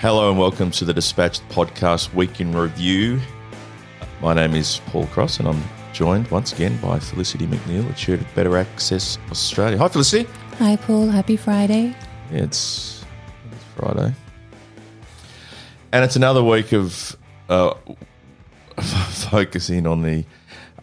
Hello 0.00 0.30
and 0.30 0.38
welcome 0.38 0.70
to 0.70 0.84
the 0.84 0.94
Dispatched 0.94 1.42
Podcast 1.48 2.14
Week 2.14 2.40
in 2.40 2.52
Review. 2.52 3.18
My 4.22 4.32
name 4.32 4.54
is 4.54 4.80
Paul 4.86 5.08
Cross 5.08 5.40
and 5.40 5.48
I'm 5.48 5.60
joined 5.92 6.30
once 6.30 6.52
again 6.52 6.80
by 6.80 7.00
Felicity 7.00 7.48
McNeil, 7.48 7.84
the 7.84 7.94
chair 7.94 8.14
of 8.14 8.34
Better 8.36 8.56
Access 8.56 9.18
Australia. 9.32 9.76
Hi, 9.76 9.88
Felicity. 9.88 10.30
Hi, 10.58 10.76
Paul. 10.76 11.08
Happy 11.08 11.36
Friday. 11.36 11.96
Yeah, 12.30 12.44
it's, 12.44 13.04
it's 13.50 13.64
Friday. 13.74 14.14
And 15.90 16.04
it's 16.04 16.14
another 16.14 16.44
week 16.44 16.72
of 16.72 17.16
uh, 17.48 17.74
focusing 18.80 19.84
on 19.88 20.02
the 20.02 20.24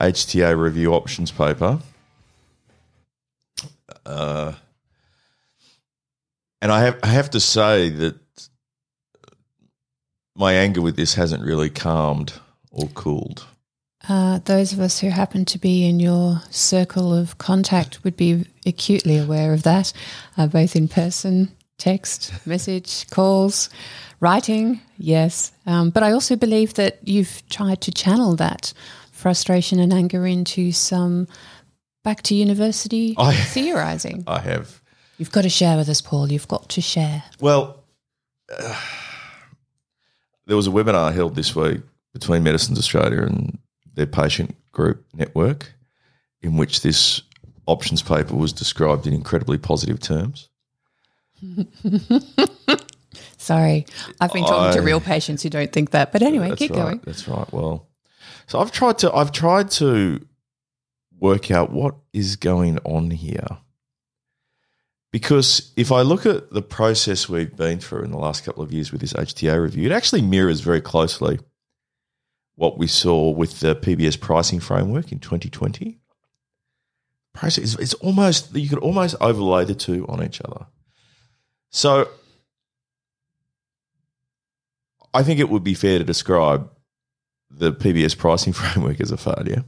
HTA 0.02 0.60
review 0.60 0.94
options 0.94 1.32
paper. 1.32 1.80
Uh, 4.06 4.52
and 6.62 6.70
I 6.70 6.82
have 6.82 7.00
I 7.02 7.08
have 7.08 7.30
to 7.30 7.40
say 7.40 7.88
that 7.88 8.25
my 10.36 10.54
anger 10.54 10.82
with 10.82 10.96
this 10.96 11.16
hasn't 11.16 11.44
really 11.44 11.70
calmed 11.70 12.34
or 12.72 12.88
cooled. 12.90 13.46
Uh, 14.08 14.40
those 14.46 14.72
of 14.74 14.80
us 14.80 15.00
who 15.00 15.10
happen 15.10 15.46
to 15.46 15.58
be 15.58 15.88
in 15.88 16.00
your 16.00 16.42
circle 16.52 17.14
of 17.14 17.38
contact 17.38 18.04
would 18.04 18.16
be 18.16 18.46
acutely 18.66 19.18
aware 19.18 19.54
of 19.54 19.64
that, 19.64 19.92
uh, 20.38 20.46
both 20.46 20.76
in 20.76 20.88
person, 20.88 21.52
text, 21.78 22.32
message, 22.46 23.10
calls, 23.10 23.70
writing, 24.20 24.80
yes. 24.98 25.52
Um, 25.66 25.90
but 25.90 26.04
I 26.04 26.12
also 26.12 26.36
believe 26.36 26.76
that 26.76 27.00
you've 27.08 27.42
tried 27.50 27.82
to 27.82 27.92
channel 27.92 28.36
that 28.36 28.74
frustration 29.12 29.80
and 29.80 29.92
anger 29.92 30.28
into 30.28 30.72
some 30.72 31.28
back 32.04 32.22
to 32.24 32.36
university 32.36 33.16
I- 33.18 33.34
theorizing. 33.54 34.24
I 34.28 34.40
have. 34.40 34.82
You've 35.18 35.32
got 35.32 35.44
to 35.44 35.50
share 35.50 35.78
with 35.78 35.90
us, 35.90 36.02
Paul. 36.02 36.32
You've 36.32 36.48
got 36.48 36.70
to 36.70 36.82
share. 36.82 37.24
Well, 37.40 37.84
uh, 38.56 38.80
there 40.48 40.56
was 40.56 40.68
a 40.68 40.72
webinar 40.72 41.14
held 41.14 41.36
this 41.36 41.56
week 41.56 41.82
between 42.14 42.44
Medicines 42.44 42.78
Australia 42.78 43.24
and 43.24 43.58
their 43.94 44.06
patient 44.06 44.56
group 44.72 45.06
network, 45.14 45.74
in 46.42 46.58
which 46.58 46.82
this 46.82 47.22
options 47.68 48.02
paper 48.02 48.36
was 48.36 48.54
described 48.54 49.08
in 49.08 49.14
incredibly 49.14 49.58
positive 49.58 50.00
terms. 50.00 50.50
Sorry, 53.38 53.86
I've 54.20 54.34
been 54.34 54.46
talking 54.46 54.80
to 54.80 54.86
real 54.86 55.02
patients 55.02 55.44
who 55.44 55.50
don't 55.50 55.72
think 55.72 55.92
that. 55.92 56.12
But 56.12 56.22
anyway, 56.22 56.56
keep 56.56 56.72
right. 56.72 56.82
going. 56.82 57.02
That's 57.06 57.28
right. 57.28 57.52
Well, 57.52 57.88
so 58.48 58.60
I've 58.60 58.72
tried 58.72 58.98
to 59.00 59.14
I've 59.14 59.32
tried 59.32 59.72
to 59.72 60.26
work 61.20 61.52
out 61.52 61.72
what 61.72 61.96
is 62.14 62.36
going 62.36 62.80
on 62.80 63.12
here. 63.12 63.48
Because 65.16 65.72
if 65.78 65.94
I 65.94 66.02
look 66.02 66.26
at 66.26 66.52
the 66.52 66.62
process 66.62 67.30
we've 67.30 67.56
been 67.56 67.80
through 67.80 68.04
in 68.04 68.12
the 68.12 68.18
last 68.18 68.44
couple 68.44 68.62
of 68.62 68.74
years 68.74 68.92
with 68.92 69.00
this 69.00 69.14
HTA 69.14 69.62
review, 69.62 69.86
it 69.86 69.94
actually 69.94 70.22
mirrors 70.22 70.60
very 70.60 70.82
closely 70.82 71.40
what 72.56 72.78
we 72.78 72.86
saw 72.88 73.30
with 73.30 73.62
the 73.62 73.78
PBS 73.78 74.20
pricing 74.20 74.60
framework 74.60 75.14
in 75.14 75.20
2020. 75.20 76.02
Process 77.34 77.76
it's 77.76 77.94
almost 77.94 78.54
you 78.54 78.68
could 78.68 78.80
almost 78.80 79.16
overlay 79.22 79.64
the 79.64 79.74
two 79.74 80.06
on 80.10 80.22
each 80.22 80.42
other. 80.42 80.66
So 81.70 82.10
I 85.14 85.24
think 85.24 85.40
it 85.40 85.48
would 85.48 85.64
be 85.64 85.76
fair 85.76 85.98
to 85.98 86.04
describe 86.04 86.70
the 87.50 87.72
PBS 87.72 88.18
pricing 88.18 88.52
framework 88.62 89.00
as 89.00 89.12
a 89.12 89.18
failure. 89.18 89.64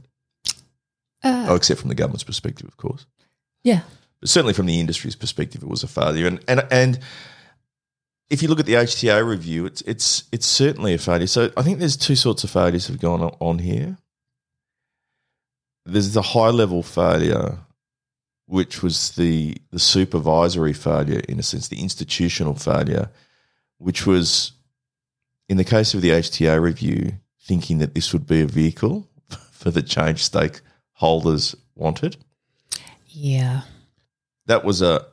Uh, 1.24 1.46
Oh, 1.48 1.54
except 1.54 1.80
from 1.80 1.88
the 1.88 1.94
government's 1.94 2.22
perspective, 2.22 2.68
of 2.68 2.76
course. 2.76 3.06
yeah. 3.64 3.80
But 4.20 4.28
certainly 4.28 4.54
from 4.54 4.66
the 4.66 4.80
industry's 4.80 5.16
perspective, 5.16 5.62
it 5.62 5.68
was 5.68 5.82
a 5.82 5.88
failure. 5.88 6.26
And 6.26 6.40
and 6.48 6.66
and 6.70 6.98
if 8.30 8.42
you 8.42 8.48
look 8.48 8.60
at 8.60 8.66
the 8.66 8.74
HTA 8.74 9.26
review, 9.26 9.64
it's 9.66 9.80
it's 9.82 10.24
it's 10.32 10.46
certainly 10.46 10.94
a 10.94 10.98
failure. 10.98 11.26
So 11.26 11.50
I 11.56 11.62
think 11.62 11.78
there's 11.78 11.96
two 11.96 12.16
sorts 12.16 12.44
of 12.44 12.50
failures 12.50 12.86
that 12.86 12.94
have 12.94 13.00
gone 13.00 13.22
on- 13.22 13.58
here. 13.60 13.98
There's 15.86 16.12
the 16.12 16.22
high 16.22 16.50
level 16.50 16.82
failure, 16.82 17.58
which 18.46 18.82
was 18.82 19.12
the 19.12 19.56
the 19.70 19.78
supervisory 19.78 20.72
failure, 20.74 21.20
in 21.28 21.38
a 21.38 21.42
sense, 21.42 21.68
the 21.68 21.80
institutional 21.80 22.54
failure, 22.54 23.10
which 23.78 24.06
was 24.06 24.52
in 25.48 25.56
the 25.56 25.64
case 25.64 25.94
of 25.94 26.02
the 26.02 26.10
HTA 26.10 26.60
review, 26.60 27.12
thinking 27.40 27.78
that 27.78 27.94
this 27.94 28.12
would 28.12 28.26
be 28.26 28.42
a 28.42 28.46
vehicle 28.46 29.08
for 29.52 29.70
the 29.70 29.80
change 29.82 30.28
stakeholders 30.28 31.54
wanted 31.74 32.16
Yeah. 33.06 33.62
That 34.48 34.64
was 34.64 34.82
a 34.82 35.06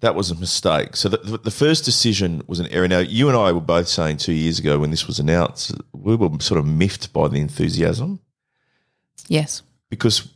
that 0.00 0.14
was 0.14 0.30
a 0.30 0.34
mistake. 0.34 0.96
So 0.96 1.08
the, 1.08 1.38
the 1.38 1.50
first 1.50 1.84
decision 1.84 2.42
was 2.46 2.60
an 2.60 2.66
error. 2.68 2.86
Now 2.86 2.98
you 2.98 3.28
and 3.28 3.36
I 3.36 3.52
were 3.52 3.60
both 3.60 3.88
saying 3.88 4.18
two 4.18 4.32
years 4.34 4.58
ago 4.58 4.78
when 4.78 4.90
this 4.90 5.06
was 5.06 5.18
announced, 5.18 5.72
we 5.92 6.14
were 6.14 6.28
sort 6.40 6.58
of 6.58 6.66
miffed 6.66 7.12
by 7.12 7.28
the 7.28 7.40
enthusiasm 7.40 8.20
Yes. 9.28 9.62
because 9.88 10.28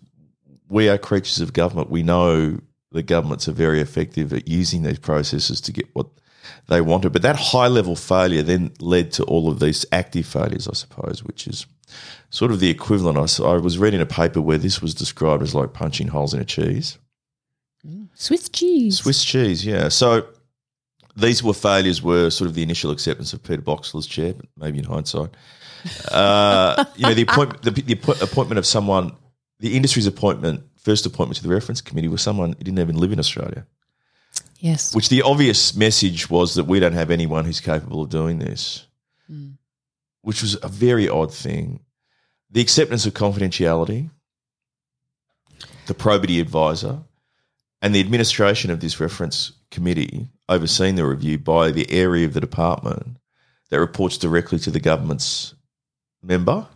we 0.69 0.88
are 0.88 0.97
creatures 0.98 1.41
of 1.41 1.53
government. 1.53 1.91
We 1.91 2.03
know 2.03 2.58
the 2.92 3.03
governments 3.03 3.47
are 3.48 3.53
very 3.53 3.81
effective 3.81 4.32
at 4.32 4.48
using 4.48 4.82
these 4.82 4.98
processes 4.98 5.60
to 5.62 5.72
get 5.72 5.87
what 5.94 6.06
they 6.69 6.81
wanted. 6.81 7.12
But 7.12 7.22
that 7.22 7.37
high 7.37 7.66
level 7.69 7.97
failure 7.97 8.42
then 8.42 8.72
led 8.81 9.12
to 9.12 9.25
all 9.25 9.50
of 9.50 9.60
these 9.60 9.84
active 9.92 10.25
failures, 10.26 10.66
I 10.66 10.72
suppose, 10.72 11.22
which 11.22 11.47
is 11.47 11.66
sort 12.31 12.53
of 12.53 12.60
the 12.60 12.70
equivalent. 12.70 13.19
I, 13.19 13.44
I 13.44 13.56
was 13.58 13.78
reading 13.78 14.00
a 14.00 14.06
paper 14.06 14.41
where 14.41 14.58
this 14.58 14.81
was 14.81 14.94
described 14.94 15.42
as 15.42 15.54
like 15.54 15.75
punching 15.75 16.08
holes 16.08 16.32
in 16.32 16.41
a 16.41 16.44
cheese. 16.47 16.97
Swiss 18.15 18.49
cheese. 18.49 18.99
Swiss 18.99 19.25
cheese, 19.25 19.65
yeah. 19.65 19.89
So 19.89 20.27
these 21.16 21.43
were 21.43 21.55
failures 21.55 22.03
were 22.03 22.31
sort 22.31 22.49
of 22.49 22.55
the 22.55 22.62
initial 22.62 22.91
acceptance 22.91 23.33
of 23.33 23.43
Peter 23.43 23.62
Boxler's 23.62 24.06
chair, 24.06 24.34
but 24.34 24.47
maybe 24.56 24.78
in 24.78 24.84
hindsight. 24.84 25.31
Uh, 26.11 26.84
you 26.97 27.06
know, 27.06 27.15
the, 27.15 27.22
appoint, 27.22 27.62
the, 27.62 27.71
the 27.71 27.94
appointment 28.22 28.59
of 28.59 28.67
someone, 28.67 29.12
the 29.61 29.77
industry's 29.77 30.06
appointment, 30.06 30.65
first 30.77 31.06
appointment 31.06 31.37
to 31.37 31.43
the 31.43 31.49
reference 31.55 31.81
committee 31.81 32.09
was 32.09 32.21
someone 32.22 32.50
who 32.50 32.65
didn't 32.65 32.78
even 32.78 32.97
live 32.97 33.12
in 33.12 33.19
Australia, 33.19 33.65
Yes. 34.59 34.94
which 34.94 35.09
the 35.09 35.22
obvious 35.22 35.75
message 35.77 36.28
was 36.28 36.56
that 36.56 36.65
we 36.65 36.81
don't 36.81 36.93
have 36.94 37.11
anyone 37.11 37.44
who's 37.44 37.61
capable 37.61 38.03
of 38.03 38.11
doing 38.11 38.38
this, 38.38 38.87
which 40.22 40.43
was 40.43 40.56
a 40.62 40.69
very 40.69 41.09
odd 41.09 41.33
thing. 41.33 41.81
The 42.50 42.61
acceptance 42.61 43.06
of 43.06 43.15
confidentiality, 43.15 44.11
the 45.87 45.94
probity 45.94 46.41
advisor, 46.41 47.00
and 47.83 47.94
the 47.94 48.00
administration 48.00 48.71
of 48.71 48.81
this 48.81 49.00
reference 49.00 49.53
committee 49.71 50.28
overseeing 50.49 50.97
the 50.97 51.06
review 51.06 51.39
by 51.39 51.71
the 51.71 51.91
area 51.91 52.27
of 52.27 52.34
the 52.34 52.41
department 52.41 53.16
that 53.71 53.81
reports 53.81 54.16
directly 54.16 54.59
to 54.59 54.71
the 54.71 54.81
government's 54.81 55.55
member. 56.22 56.67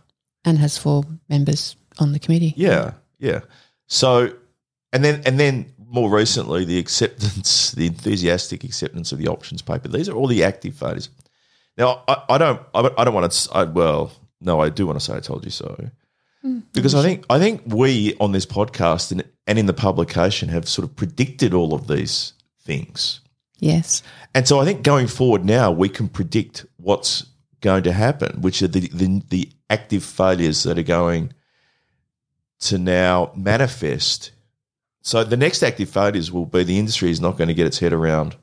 and 0.45 0.57
has 0.59 0.77
four 0.77 1.03
members 1.29 1.75
on 1.99 2.11
the 2.11 2.19
committee. 2.19 2.53
Yeah, 2.55 2.93
yeah. 3.19 3.41
So, 3.87 4.33
and 4.91 5.03
then 5.03 5.21
and 5.25 5.39
then 5.39 5.73
more 5.93 6.09
recently, 6.09 6.65
the 6.65 6.79
acceptance, 6.79 7.71
the 7.77 7.87
enthusiastic 7.87 8.63
acceptance 8.63 9.11
of 9.11 9.19
the 9.19 9.27
options 9.27 9.61
paper. 9.61 9.87
These 9.87 10.09
are 10.09 10.15
all 10.15 10.27
the 10.27 10.43
active 10.43 10.75
failures. 10.75 11.09
Now, 11.77 12.03
I, 12.07 12.23
I 12.29 12.37
don't, 12.37 12.61
I, 12.73 12.89
I 12.97 13.03
don't 13.03 13.13
want 13.13 13.31
to. 13.31 13.53
I, 13.53 13.63
well, 13.63 14.11
no, 14.41 14.59
I 14.59 14.69
do 14.69 14.85
want 14.85 14.99
to 14.99 15.05
say 15.05 15.15
I 15.15 15.19
told 15.19 15.45
you 15.45 15.51
so, 15.51 15.89
because 16.73 16.93
I 16.93 17.01
think 17.01 17.25
I 17.29 17.39
think 17.39 17.61
we 17.65 18.15
on 18.19 18.31
this 18.31 18.45
podcast 18.45 19.11
and 19.11 19.23
and 19.47 19.59
in 19.59 19.65
the 19.65 19.73
publication 19.73 20.49
have 20.49 20.67
sort 20.67 20.87
of 20.87 20.95
predicted 20.95 21.53
all 21.53 21.73
of 21.73 21.87
these 21.87 22.33
things. 22.61 23.21
Yes. 23.59 24.03
And 24.33 24.47
so 24.47 24.59
I 24.59 24.65
think 24.65 24.83
going 24.83 25.07
forward 25.07 25.45
now 25.45 25.71
we 25.71 25.89
can 25.89 26.09
predict 26.09 26.65
what's 26.77 27.25
going 27.61 27.83
to 27.83 27.93
happen, 27.93 28.41
which 28.41 28.61
are 28.61 28.67
the, 28.67 28.89
the, 28.89 29.21
the 29.29 29.49
active 29.69 30.03
failures 30.03 30.63
that 30.63 30.77
are 30.77 30.83
going 30.83 31.33
to 32.59 32.77
now 32.77 33.31
manifest. 33.35 34.31
So 35.01 35.23
the 35.23 35.37
next 35.37 35.63
active 35.63 35.89
failures 35.89 36.31
will 36.31 36.45
be 36.45 36.63
the 36.63 36.79
industry 36.79 37.09
is 37.09 37.21
not 37.21 37.37
going 37.37 37.47
to 37.47 37.53
get 37.53 37.67
its 37.67 37.79
head 37.79 37.93
around 37.93 38.35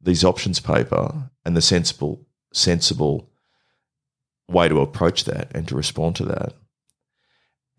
these 0.00 0.24
options 0.24 0.58
paper 0.60 1.30
and 1.44 1.56
the 1.56 1.62
sensible 1.62 2.26
sensible 2.52 3.30
way 4.48 4.68
to 4.68 4.80
approach 4.80 5.24
that 5.24 5.50
and 5.54 5.66
to 5.68 5.76
respond 5.76 6.16
to 6.16 6.24
that. 6.24 6.52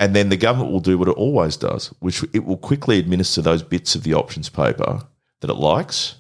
And 0.04 0.14
then 0.14 0.28
the 0.28 0.36
government 0.38 0.72
will 0.74 0.82
do 0.82 0.98
what 0.98 1.08
it 1.08 1.16
always 1.16 1.56
does, 1.56 1.88
which 2.00 2.24
it 2.34 2.44
will 2.46 2.58
quickly 2.58 3.00
administer 3.00 3.42
those 3.42 3.64
bits 3.64 3.96
of 3.96 4.04
the 4.04 4.14
options 4.14 4.50
paper 4.50 5.02
that 5.40 5.50
it 5.50 5.54
likes 5.56 6.16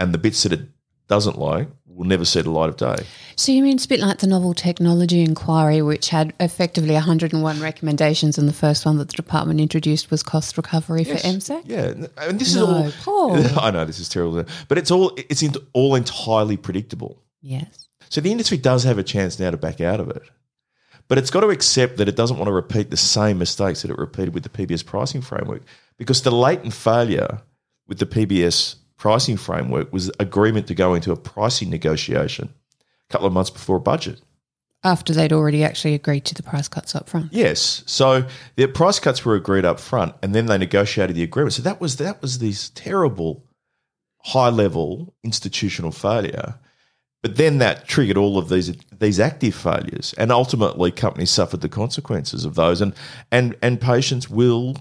and 0.00 0.12
the 0.12 0.18
bits 0.18 0.42
that 0.42 0.52
it 0.52 0.62
doesn't 1.06 1.38
like 1.38 1.68
will 1.86 2.06
never 2.06 2.24
see 2.24 2.40
the 2.40 2.50
light 2.50 2.68
of 2.70 2.76
day. 2.76 2.96
So 3.36 3.52
you 3.52 3.62
mean 3.62 3.76
it's 3.76 3.84
a 3.84 3.88
bit 3.88 4.00
like 4.00 4.18
the 4.18 4.26
novel 4.26 4.52
technology 4.52 5.22
inquiry, 5.22 5.80
which 5.80 6.08
had 6.08 6.32
effectively 6.40 6.94
101 6.94 7.60
recommendations, 7.60 8.36
and 8.36 8.48
the 8.48 8.52
first 8.52 8.84
one 8.84 8.98
that 8.98 9.08
the 9.10 9.14
department 9.14 9.60
introduced 9.60 10.10
was 10.10 10.24
cost 10.24 10.56
recovery 10.56 11.04
for 11.04 11.14
MSAC? 11.14 11.62
Yeah, 11.66 11.94
and 12.18 12.40
this 12.40 12.54
No, 12.56 12.86
is 12.86 12.96
Paul. 13.04 13.36
all. 13.36 13.58
I 13.60 13.70
know 13.70 13.84
this 13.84 14.00
is 14.00 14.08
terrible, 14.08 14.44
but 14.66 14.76
it's 14.76 14.90
all 14.90 15.12
it's 15.16 15.44
all 15.72 15.94
entirely 15.94 16.56
predictable. 16.56 17.22
Yes. 17.42 17.88
So 18.10 18.20
the 18.20 18.32
industry 18.32 18.58
does 18.58 18.82
have 18.84 18.98
a 18.98 19.04
chance 19.04 19.38
now 19.38 19.50
to 19.52 19.56
back 19.56 19.80
out 19.80 20.00
of 20.00 20.08
it, 20.10 20.22
but 21.08 21.18
it's 21.18 21.30
got 21.30 21.40
to 21.40 21.48
accept 21.48 21.96
that 21.96 22.08
it 22.08 22.16
doesn't 22.16 22.36
want 22.36 22.48
to 22.48 22.52
repeat 22.52 22.90
the 22.90 22.96
same 22.96 23.38
mistakes 23.38 23.82
that 23.82 23.90
it 23.90 23.98
repeated 23.98 24.34
with 24.34 24.42
the 24.42 24.48
PBS 24.48 24.84
pricing 24.84 25.22
framework 25.22 25.62
because 25.96 26.22
the 26.22 26.30
latent 26.30 26.74
failure 26.74 27.40
with 27.86 27.98
the 27.98 28.06
PBS 28.06 28.76
pricing 28.96 29.36
framework 29.36 29.92
was 29.92 30.10
agreement 30.20 30.66
to 30.66 30.74
go 30.74 30.94
into 30.94 31.10
a 31.10 31.16
pricing 31.16 31.70
negotiation 31.70 32.52
a 32.80 33.12
couple 33.12 33.26
of 33.26 33.32
months 33.32 33.50
before 33.50 33.76
a 33.76 33.80
budget. 33.80 34.20
After 34.84 35.12
they'd 35.12 35.32
already 35.32 35.64
actually 35.64 35.94
agreed 35.94 36.24
to 36.26 36.34
the 36.34 36.42
price 36.42 36.68
cuts 36.68 36.94
up 36.94 37.08
front. 37.08 37.32
Yes. 37.32 37.82
So 37.86 38.26
the 38.54 38.66
price 38.68 39.00
cuts 39.00 39.24
were 39.24 39.34
agreed 39.34 39.64
up 39.64 39.80
front 39.80 40.14
and 40.22 40.34
then 40.34 40.46
they 40.46 40.58
negotiated 40.58 41.16
the 41.16 41.24
agreement. 41.24 41.54
So 41.54 41.62
that 41.62 41.80
was 41.80 41.96
that 41.96 42.22
was 42.22 42.38
this 42.38 42.70
terrible 42.70 43.44
high 44.22 44.50
level 44.50 45.14
institutional 45.24 45.90
failure. 45.90 46.54
But 47.22 47.36
then 47.36 47.58
that 47.58 47.88
triggered 47.88 48.16
all 48.16 48.38
of 48.38 48.48
these 48.48 48.76
these 48.96 49.18
active 49.18 49.54
failures, 49.54 50.14
and 50.16 50.30
ultimately 50.30 50.90
companies 50.90 51.30
suffered 51.30 51.60
the 51.60 51.68
consequences 51.68 52.44
of 52.44 52.54
those, 52.54 52.80
and 52.80 52.94
and 53.32 53.56
and 53.60 53.80
patients 53.80 54.30
will 54.30 54.76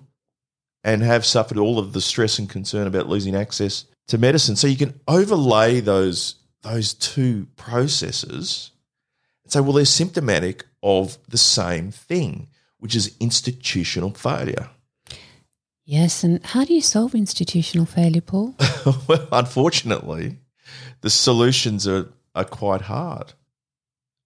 and 0.84 1.02
have 1.02 1.26
suffered 1.26 1.58
all 1.58 1.80
of 1.80 1.94
the 1.94 2.02
stress 2.02 2.40
and 2.40 2.50
concern 2.50 2.88
about 2.88 3.10
losing 3.10 3.36
access 3.36 3.86
to 4.08 4.18
medicine. 4.18 4.56
So 4.56 4.68
you 4.68 4.78
can 4.78 5.00
overlay 5.08 5.80
those 5.80 6.36
those 6.62 6.94
two 6.94 7.48
processes 7.56 8.72
and 9.44 9.52
say, 9.52 9.60
well, 9.60 9.74
they're 9.74 9.86
symptomatic 9.86 10.66
of 10.84 11.18
the 11.28 11.38
same 11.38 11.92
thing, 11.92 12.48
which 12.80 12.96
is 12.96 13.16
institutional 13.20 14.14
failure. 14.14 14.70
Yes, 15.86 16.24
and 16.24 16.46
how 16.46 16.66
do 16.66 16.74
you 16.74 16.82
solve 16.82 17.16
institutional 17.16 17.86
failure, 17.86 18.22
Paul? 18.22 18.56
well, 19.08 19.28
unfortunately, 19.32 20.38
the 21.00 21.10
solutions 21.10 21.88
are, 21.88 22.10
are 22.38 22.46
quite 22.46 22.82
hard. 22.82 23.34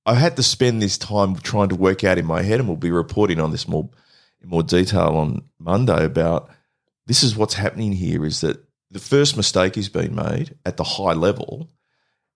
I 0.06 0.16
had 0.16 0.36
to 0.36 0.44
spend 0.44 0.82
this 0.82 0.98
time 0.98 1.36
trying 1.36 1.70
to 1.70 1.76
work 1.76 2.04
out 2.04 2.18
in 2.18 2.26
my 2.26 2.42
head, 2.42 2.60
and 2.60 2.68
we'll 2.68 2.78
be 2.78 2.92
reporting 2.92 3.40
on 3.40 3.52
this 3.52 3.68
more 3.68 3.90
in 4.42 4.50
more 4.50 4.64
detail 4.64 5.16
on 5.18 5.44
Monday 5.60 6.04
about 6.04 6.50
this 7.06 7.22
is 7.24 7.36
what's 7.36 7.54
happening 7.54 7.92
here 7.92 8.26
is 8.26 8.42
that 8.42 8.64
the 8.90 9.00
first 9.00 9.38
mistake 9.38 9.78
is 9.78 9.90
being 9.90 10.16
made 10.16 10.56
at 10.66 10.78
the 10.78 10.84
high 10.84 11.14
level, 11.14 11.70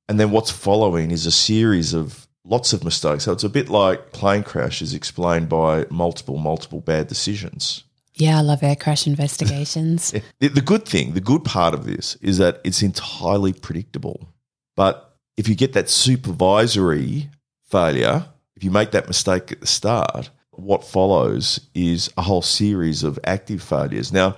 and 0.08 0.20
then 0.20 0.32
what's 0.32 0.52
following 0.52 1.12
is 1.12 1.26
a 1.26 1.32
series 1.32 1.94
of 1.94 2.28
lots 2.46 2.74
of 2.74 2.84
mistakes. 2.84 3.24
So 3.24 3.32
it's 3.32 3.44
a 3.44 3.50
bit 3.50 3.70
like 3.70 4.12
plane 4.12 4.44
crashes 4.44 4.94
explained 4.94 5.50
by 5.50 5.86
multiple, 5.90 6.38
multiple 6.38 6.80
bad 6.80 7.08
decisions. 7.08 7.84
Yeah, 8.14 8.38
I 8.38 8.42
love 8.42 8.64
air 8.64 8.76
crash 8.76 9.08
investigations. 9.08 10.12
the, 10.40 10.48
the 10.48 10.62
good 10.62 10.86
thing, 10.86 11.14
the 11.14 11.22
good 11.22 11.44
part 11.44 11.74
of 11.74 11.86
this 11.86 12.16
is 12.22 12.38
that 12.38 12.62
it's 12.64 12.82
entirely 12.82 13.52
predictable. 13.52 14.30
But 14.76 15.05
if 15.38 15.48
you 15.48 15.56
get 15.56 15.74
that 15.74 15.90
supervisory 15.90 17.30
failure, 17.64 18.26
if 18.56 18.64
you 18.64 18.72
make 18.72 18.92
that 18.92 19.08
mistake 19.08 19.52
at 19.52 19.62
the 19.62 19.68
start, 19.68 20.30
what 20.52 20.84
follows 20.84 21.60
is 21.74 22.10
a 22.18 22.22
whole 22.22 22.42
series 22.42 23.04
of 23.04 23.20
active 23.26 23.62
failures. 23.62 24.14
Now, 24.14 24.38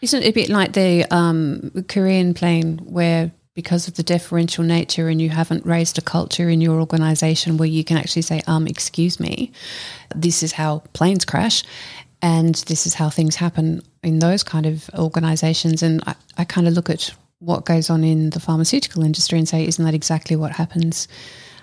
isn't 0.00 0.22
it 0.22 0.28
a 0.28 0.32
bit 0.32 0.48
like 0.48 0.72
the 0.74 1.04
um, 1.10 1.84
Korean 1.88 2.34
plane 2.34 2.78
where 2.78 3.32
because 3.54 3.88
of 3.88 3.94
the 3.94 4.02
deferential 4.02 4.62
nature 4.62 5.08
and 5.08 5.20
you 5.20 5.30
haven't 5.30 5.64
raised 5.64 5.96
a 5.96 6.02
culture 6.02 6.50
in 6.50 6.60
your 6.60 6.78
organization 6.78 7.56
where 7.56 7.68
you 7.68 7.82
can 7.82 7.96
actually 7.96 8.22
say, 8.22 8.42
um, 8.46 8.66
excuse 8.66 9.18
me, 9.18 9.50
this 10.14 10.42
is 10.42 10.52
how 10.52 10.80
planes 10.92 11.24
crash 11.24 11.64
and 12.20 12.56
this 12.66 12.86
is 12.86 12.92
how 12.94 13.08
things 13.08 13.36
happen 13.36 13.80
in 14.02 14.18
those 14.18 14.44
kind 14.44 14.66
of 14.66 14.88
organizations. 14.94 15.82
And 15.82 16.02
I, 16.06 16.14
I 16.36 16.44
kind 16.44 16.68
of 16.68 16.74
look 16.74 16.90
at 16.90 17.14
what 17.38 17.64
goes 17.64 17.90
on 17.90 18.04
in 18.04 18.30
the 18.30 18.40
pharmaceutical 18.40 19.02
industry 19.02 19.38
and 19.38 19.48
say, 19.48 19.66
isn't 19.66 19.84
that 19.84 19.94
exactly 19.94 20.36
what 20.36 20.52
happens 20.52 21.08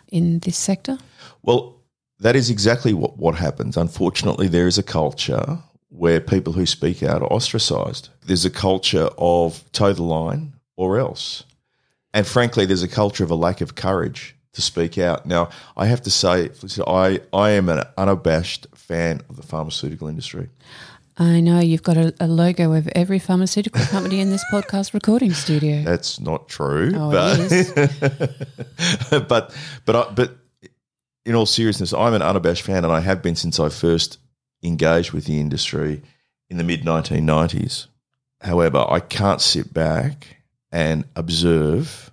in 0.10 0.40
this 0.40 0.58
sector? 0.58 0.98
Well, 1.42 1.76
that 2.20 2.36
is 2.36 2.50
exactly 2.50 2.94
what, 2.94 3.18
what 3.18 3.36
happens. 3.36 3.76
Unfortunately, 3.76 4.48
there 4.48 4.68
is 4.68 4.78
a 4.78 4.84
culture 4.84 5.60
where 5.90 6.20
people 6.20 6.54
who 6.54 6.66
speak 6.66 7.04
out 7.04 7.22
are 7.22 7.32
ostracized. 7.32 8.10
There's 8.26 8.46
a 8.46 8.50
culture 8.50 9.10
of 9.18 9.64
toe 9.72 9.94
the 9.94 10.04
line 10.04 10.54
or 10.76 11.00
else. 11.00 11.44
And 12.14 12.26
frankly, 12.26 12.66
there's 12.66 12.84
a 12.84 12.88
culture 12.88 13.24
of 13.24 13.32
a 13.32 13.36
lack 13.36 13.62
of 13.62 13.76
courage 13.76 14.36
to 14.54 14.62
speak 14.62 14.98
out. 14.98 15.26
Now, 15.26 15.50
I 15.76 15.88
have 15.88 16.02
to 16.04 16.12
say, 16.12 16.52
I, 16.86 17.22
I 17.34 17.52
am 17.52 17.70
an 17.70 17.84
unabashed 17.98 18.68
fan 18.76 19.22
of 19.30 19.36
the 19.36 19.44
pharmaceutical 19.44 20.08
industry. 20.08 20.50
I 21.18 21.42
know 21.42 21.60
you've 21.60 21.84
got 21.84 21.98
a, 21.98 22.14
a 22.20 22.28
logo 22.28 22.74
of 22.74 22.88
every 22.96 23.20
pharmaceutical 23.20 23.86
company 23.86 24.20
in 24.20 24.32
this 24.32 24.44
podcast 24.52 24.94
recording 24.94 25.34
studio. 25.34 25.84
That's 25.84 26.20
not 26.20 26.50
true. 26.50 26.92
Oh, 26.96 27.12
but, 27.12 27.40
it 27.40 27.52
is. 27.52 27.72
but 29.28 29.56
but 29.86 29.96
I, 29.96 30.12
but 30.12 30.38
in 31.26 31.36
all 31.36 31.46
seriousness, 31.46 31.94
I'm 31.94 32.14
an 32.14 32.24
unabashed 32.24 32.64
fan, 32.64 32.84
and 32.84 32.92
I 32.92 33.00
have 33.00 33.22
been 33.22 33.36
since 33.36 33.60
I 33.60 33.70
first 33.70 34.18
engaged 34.64 35.12
with 35.12 35.26
the 35.26 35.40
industry 35.40 36.02
in 36.50 36.58
the 36.58 36.64
mid 36.64 36.84
1990s. 36.84 37.88
However, 38.42 38.84
I 38.90 39.00
can't 39.00 39.40
sit 39.40 39.72
back 39.72 40.38
and 40.72 41.06
observe 41.16 42.12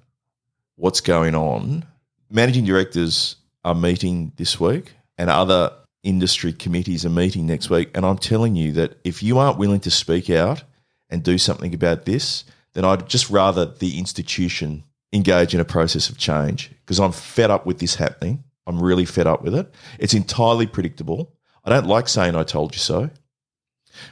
what's 0.77 1.01
going 1.01 1.35
on. 1.35 1.87
Managing 2.31 2.67
directors 2.67 3.37
are 3.65 3.75
meeting 3.75 4.33
this 4.37 4.61
week, 4.61 4.93
and 5.17 5.31
other 5.31 5.73
industry 6.03 6.53
committees 6.53 7.05
are 7.05 7.11
meeting 7.11 7.47
next 7.47 7.71
week. 7.71 7.91
And 7.95 8.05
I'm 8.05 8.19
telling 8.19 8.57
you 8.57 8.73
that 8.73 8.99
if 9.05 9.23
you 9.23 9.39
aren't 9.39 9.59
willing 9.59 9.81
to 9.81 9.91
speak 9.91 10.31
out 10.31 10.65
and 11.09 11.23
do 11.23 11.39
something 11.39 11.75
about 11.75 12.05
this, 12.05 12.45
then 12.73 12.85
I'd 12.85 13.09
just 13.09 13.31
rather 13.31 13.67
the 13.67 13.99
institution 13.99 14.85
engage 15.13 15.55
in 15.55 15.61
a 15.61 15.65
process 15.65 16.09
of 16.09 16.19
change 16.19 16.71
because 16.81 17.01
I'm 17.01 17.13
fed 17.13 17.51
up 17.51 17.67
with 17.67 17.79
this 17.79 17.97
happening. 17.97 18.45
I'm 18.67 18.81
really 18.81 19.05
fed 19.05 19.27
up 19.27 19.43
with 19.43 19.55
it. 19.55 19.73
It's 19.99 20.15
entirely 20.15 20.67
predictable. 20.67 21.35
I 21.65 21.71
don't 21.71 21.87
like 21.87 22.09
saying 22.09 22.37
I 22.37 22.45
told 22.45 22.75
you 22.75 22.79
so. 22.79 23.11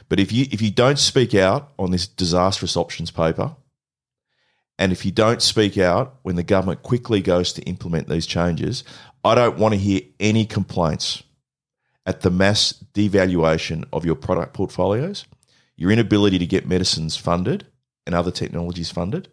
But 0.09 0.19
if 0.19 0.31
you 0.31 0.45
if 0.51 0.61
you 0.61 0.71
don't 0.71 0.99
speak 0.99 1.33
out 1.33 1.71
on 1.79 1.91
this 1.91 2.05
disastrous 2.05 2.75
options 2.75 3.11
paper, 3.11 3.55
and 4.77 4.91
if 4.91 5.05
you 5.05 5.11
don't 5.11 5.41
speak 5.41 5.77
out 5.77 6.17
when 6.23 6.35
the 6.35 6.43
government 6.43 6.83
quickly 6.83 7.21
goes 7.21 7.53
to 7.53 7.61
implement 7.63 8.09
these 8.09 8.25
changes, 8.25 8.83
I 9.23 9.35
don't 9.35 9.57
want 9.57 9.73
to 9.73 9.79
hear 9.79 10.01
any 10.19 10.45
complaints 10.45 11.23
at 12.05 12.21
the 12.21 12.31
mass 12.31 12.73
devaluation 12.93 13.85
of 13.93 14.05
your 14.05 14.15
product 14.15 14.53
portfolios, 14.53 15.25
your 15.75 15.91
inability 15.91 16.39
to 16.39 16.45
get 16.45 16.67
medicines 16.67 17.15
funded 17.15 17.67
and 18.05 18.15
other 18.15 18.31
technologies 18.31 18.89
funded, 18.89 19.29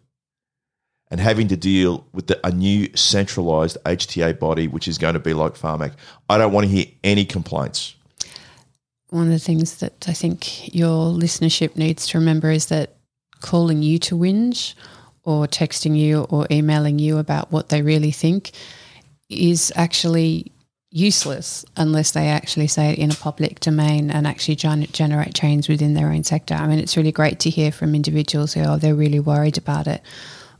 and 1.09 1.19
having 1.19 1.47
to 1.47 1.57
deal 1.57 2.05
with 2.13 2.27
the, 2.27 2.39
a 2.45 2.51
new 2.51 2.89
centralized 2.95 3.77
HTA 3.85 4.37
body, 4.39 4.67
which 4.67 4.87
is 4.87 4.97
going 4.97 5.13
to 5.13 5.19
be 5.19 5.33
like 5.33 5.53
Pharmac. 5.53 5.93
I 6.29 6.37
don't 6.37 6.51
want 6.51 6.67
to 6.67 6.71
hear 6.71 6.85
any 7.03 7.25
complaints. 7.25 7.95
One 9.09 9.27
of 9.27 9.31
the 9.31 9.39
things 9.39 9.77
that 9.77 10.07
I 10.09 10.13
think 10.13 10.75
your 10.75 11.11
listenership 11.13 11.77
needs 11.77 12.07
to 12.07 12.19
remember 12.19 12.51
is 12.51 12.65
that 12.67 12.97
calling 13.39 13.81
you 13.81 13.99
to 13.99 14.17
whinge 14.17 14.73
or 15.23 15.47
texting 15.47 15.97
you 15.97 16.23
or 16.29 16.45
emailing 16.51 16.99
you 16.99 17.17
about 17.17 17.51
what 17.51 17.69
they 17.69 17.81
really 17.81 18.11
think 18.11 18.51
is 19.29 19.71
actually 19.75 20.51
useless 20.89 21.65
unless 21.75 22.11
they 22.11 22.27
actually 22.27 22.67
say 22.67 22.91
it 22.91 22.99
in 22.99 23.11
a 23.11 23.15
public 23.15 23.59
domain 23.59 24.09
and 24.09 24.25
actually 24.25 24.55
generate 24.55 25.33
change 25.33 25.67
within 25.67 25.93
their 25.93 26.09
own 26.09 26.23
sector. 26.23 26.53
I 26.53 26.67
mean, 26.67 26.79
it's 26.79 26.97
really 26.97 27.11
great 27.11 27.39
to 27.41 27.49
hear 27.49 27.71
from 27.71 27.93
individuals 27.93 28.53
who 28.53 28.63
are 28.63 28.77
they're 28.77 28.95
really 28.95 29.19
worried 29.19 29.57
about 29.57 29.87
it. 29.87 30.01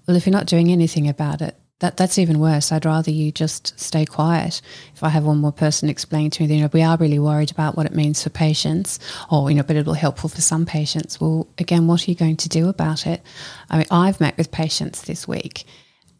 Well, 0.05 0.17
if 0.17 0.25
you're 0.25 0.33
not 0.33 0.47
doing 0.47 0.71
anything 0.71 1.07
about 1.07 1.41
it, 1.41 1.55
that 1.79 1.95
that's 1.95 2.17
even 2.17 2.39
worse. 2.39 2.71
I'd 2.71 2.85
rather 2.85 3.11
you 3.11 3.31
just 3.31 3.79
stay 3.79 4.03
quiet. 4.03 4.61
If 4.95 5.03
I 5.03 5.09
have 5.09 5.25
one 5.25 5.37
more 5.37 5.51
person 5.51 5.89
explain 5.89 6.31
to 6.31 6.43
me 6.43 6.47
that 6.47 6.53
you 6.55 6.61
know 6.61 6.69
we 6.73 6.81
are 6.81 6.97
really 6.97 7.19
worried 7.19 7.51
about 7.51 7.77
what 7.77 7.85
it 7.85 7.93
means 7.93 8.23
for 8.23 8.29
patients, 8.29 8.99
or 9.29 9.49
you 9.49 9.55
know, 9.55 9.63
but 9.63 9.75
it'll 9.75 9.93
be 9.93 9.99
helpful 9.99 10.29
for 10.29 10.41
some 10.41 10.65
patients. 10.65 11.21
Well, 11.21 11.47
again, 11.59 11.85
what 11.85 12.07
are 12.07 12.11
you 12.11 12.17
going 12.17 12.37
to 12.37 12.49
do 12.49 12.67
about 12.67 13.05
it? 13.05 13.21
I 13.69 13.77
mean, 13.77 13.87
I've 13.91 14.19
met 14.19 14.37
with 14.37 14.51
patients 14.51 15.03
this 15.03 15.27
week, 15.27 15.65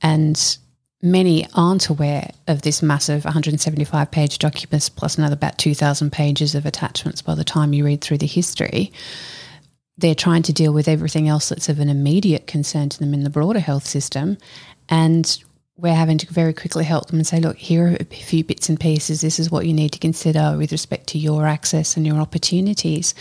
and 0.01 0.57
many 1.01 1.47
aren't 1.53 1.89
aware 1.89 2.31
of 2.47 2.61
this 2.61 2.81
massive 2.81 3.23
175 3.23 4.09
page 4.11 4.39
document 4.39 4.89
plus 4.95 5.17
another 5.17 5.35
about 5.35 5.57
2,000 5.57 6.11
pages 6.11 6.55
of 6.55 6.65
attachments 6.65 7.21
by 7.21 7.35
the 7.35 7.43
time 7.43 7.73
you 7.73 7.85
read 7.85 8.01
through 8.01 8.17
the 8.17 8.27
history. 8.27 8.91
They're 9.97 10.15
trying 10.15 10.43
to 10.43 10.53
deal 10.53 10.73
with 10.73 10.87
everything 10.87 11.27
else 11.27 11.49
that's 11.49 11.69
of 11.69 11.79
an 11.79 11.89
immediate 11.89 12.47
concern 12.47 12.89
to 12.89 12.99
them 12.99 13.13
in 13.13 13.23
the 13.23 13.29
broader 13.29 13.59
health 13.59 13.85
system. 13.85 14.37
And 14.89 15.43
we're 15.75 15.93
having 15.93 16.17
to 16.19 16.33
very 16.33 16.53
quickly 16.53 16.83
help 16.83 17.07
them 17.07 17.17
and 17.17 17.27
say, 17.27 17.39
look, 17.39 17.57
here 17.57 17.87
are 17.87 17.97
a 17.99 18.05
few 18.05 18.43
bits 18.43 18.69
and 18.69 18.79
pieces. 18.79 19.21
This 19.21 19.39
is 19.39 19.51
what 19.51 19.67
you 19.67 19.73
need 19.73 19.91
to 19.91 19.99
consider 19.99 20.55
with 20.57 20.71
respect 20.71 21.07
to 21.07 21.19
your 21.19 21.45
access 21.45 21.97
and 21.97 22.05
your 22.05 22.17
opportunities. 22.17 23.13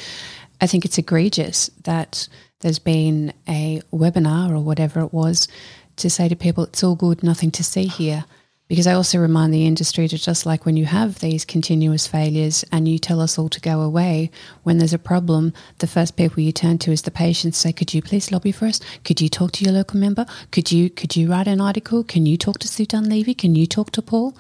I 0.61 0.67
think 0.67 0.87
it's 0.87 0.97
egregious 0.97 1.71
that 1.85 2.29
there's 2.61 2.79
been 2.79 3.35
a 3.47 3.83
webinar 3.93 4.51
or 4.51 4.61
whatever 4.61 5.01
it 5.01 5.13
was 5.13 5.49
to 5.97 6.11
say 6.11 6.29
to 6.29 6.37
people, 6.37 6.65
it's 6.65 6.85
all 6.85 6.95
good, 6.95 7.23
nothing 7.23 7.51
to 7.53 7.65
see 7.65 7.87
here. 7.87 8.25
Because 8.69 8.89
I 8.89 8.95
also 8.95 9.19
remind 9.19 9.55
the 9.55 9.65
industry 9.65 10.09
to 10.09 10.19
just 10.19 10.45
like 10.45 10.67
when 10.67 10.77
you 10.77 10.87
have 10.87 11.21
these 11.21 11.45
continuous 11.45 12.09
failures 12.09 12.65
and 12.73 12.89
you 12.89 12.99
tell 12.99 13.21
us 13.21 13.39
all 13.39 13.49
to 13.51 13.61
go 13.61 13.81
away, 13.81 14.31
when 14.65 14.79
there's 14.79 14.93
a 14.93 14.99
problem, 14.99 15.53
the 15.79 15.87
first 15.87 16.17
people 16.17 16.43
you 16.43 16.51
turn 16.51 16.79
to 16.79 16.91
is 16.91 17.03
the 17.03 17.13
patients. 17.13 17.59
Say, 17.59 17.73
could 17.73 17.95
you 17.95 18.03
please 18.03 18.33
lobby 18.33 18.51
for 18.51 18.67
us? 18.67 18.81
Could 19.05 19.21
you 19.21 19.29
talk 19.29 19.53
to 19.53 19.65
your 19.65 19.73
local 19.73 20.01
member? 20.01 20.27
Could 20.51 20.73
you 20.73 20.91
could 20.91 21.15
you 21.15 21.31
write 21.31 21.47
an 21.47 21.61
article? 21.61 22.03
Can 22.03 22.27
you 22.27 22.37
talk 22.37 22.59
to 22.59 22.69
Sue 22.69 22.87
Dunlevy? 22.87 23.39
Can 23.39 23.55
you 23.55 23.69
talk 23.69 23.93
to 23.93 24.03
Paul? 24.03 24.37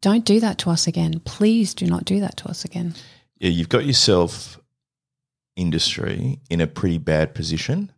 Don't 0.00 0.24
do 0.24 0.40
that 0.40 0.58
to 0.58 0.70
us 0.70 0.88
again. 0.88 1.20
Please 1.20 1.72
do 1.72 1.86
not 1.86 2.04
do 2.04 2.18
that 2.18 2.36
to 2.38 2.48
us 2.48 2.64
again. 2.64 2.94
Yeah, 3.38 3.50
you've 3.50 3.68
got 3.68 3.86
yourself 3.86 4.58
industry 5.54 6.40
in 6.50 6.60
a 6.60 6.66
pretty 6.66 6.98
bad 6.98 7.34
position 7.34 7.92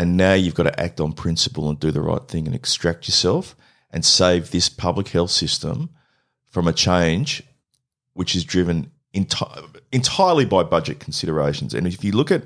And 0.00 0.16
now 0.16 0.32
you've 0.32 0.54
got 0.54 0.62
to 0.62 0.80
act 0.80 0.98
on 0.98 1.12
principle 1.12 1.68
and 1.68 1.78
do 1.78 1.90
the 1.90 2.00
right 2.00 2.26
thing 2.26 2.46
and 2.46 2.54
extract 2.54 3.06
yourself 3.06 3.54
and 3.90 4.02
save 4.02 4.50
this 4.50 4.70
public 4.70 5.08
health 5.08 5.30
system 5.30 5.90
from 6.48 6.66
a 6.66 6.72
change 6.72 7.42
which 8.14 8.34
is 8.34 8.42
driven 8.42 8.90
enti- 9.14 9.78
entirely 9.92 10.46
by 10.46 10.62
budget 10.62 11.00
considerations. 11.00 11.74
And 11.74 11.86
if 11.86 12.02
you 12.02 12.12
look 12.12 12.30
at 12.30 12.44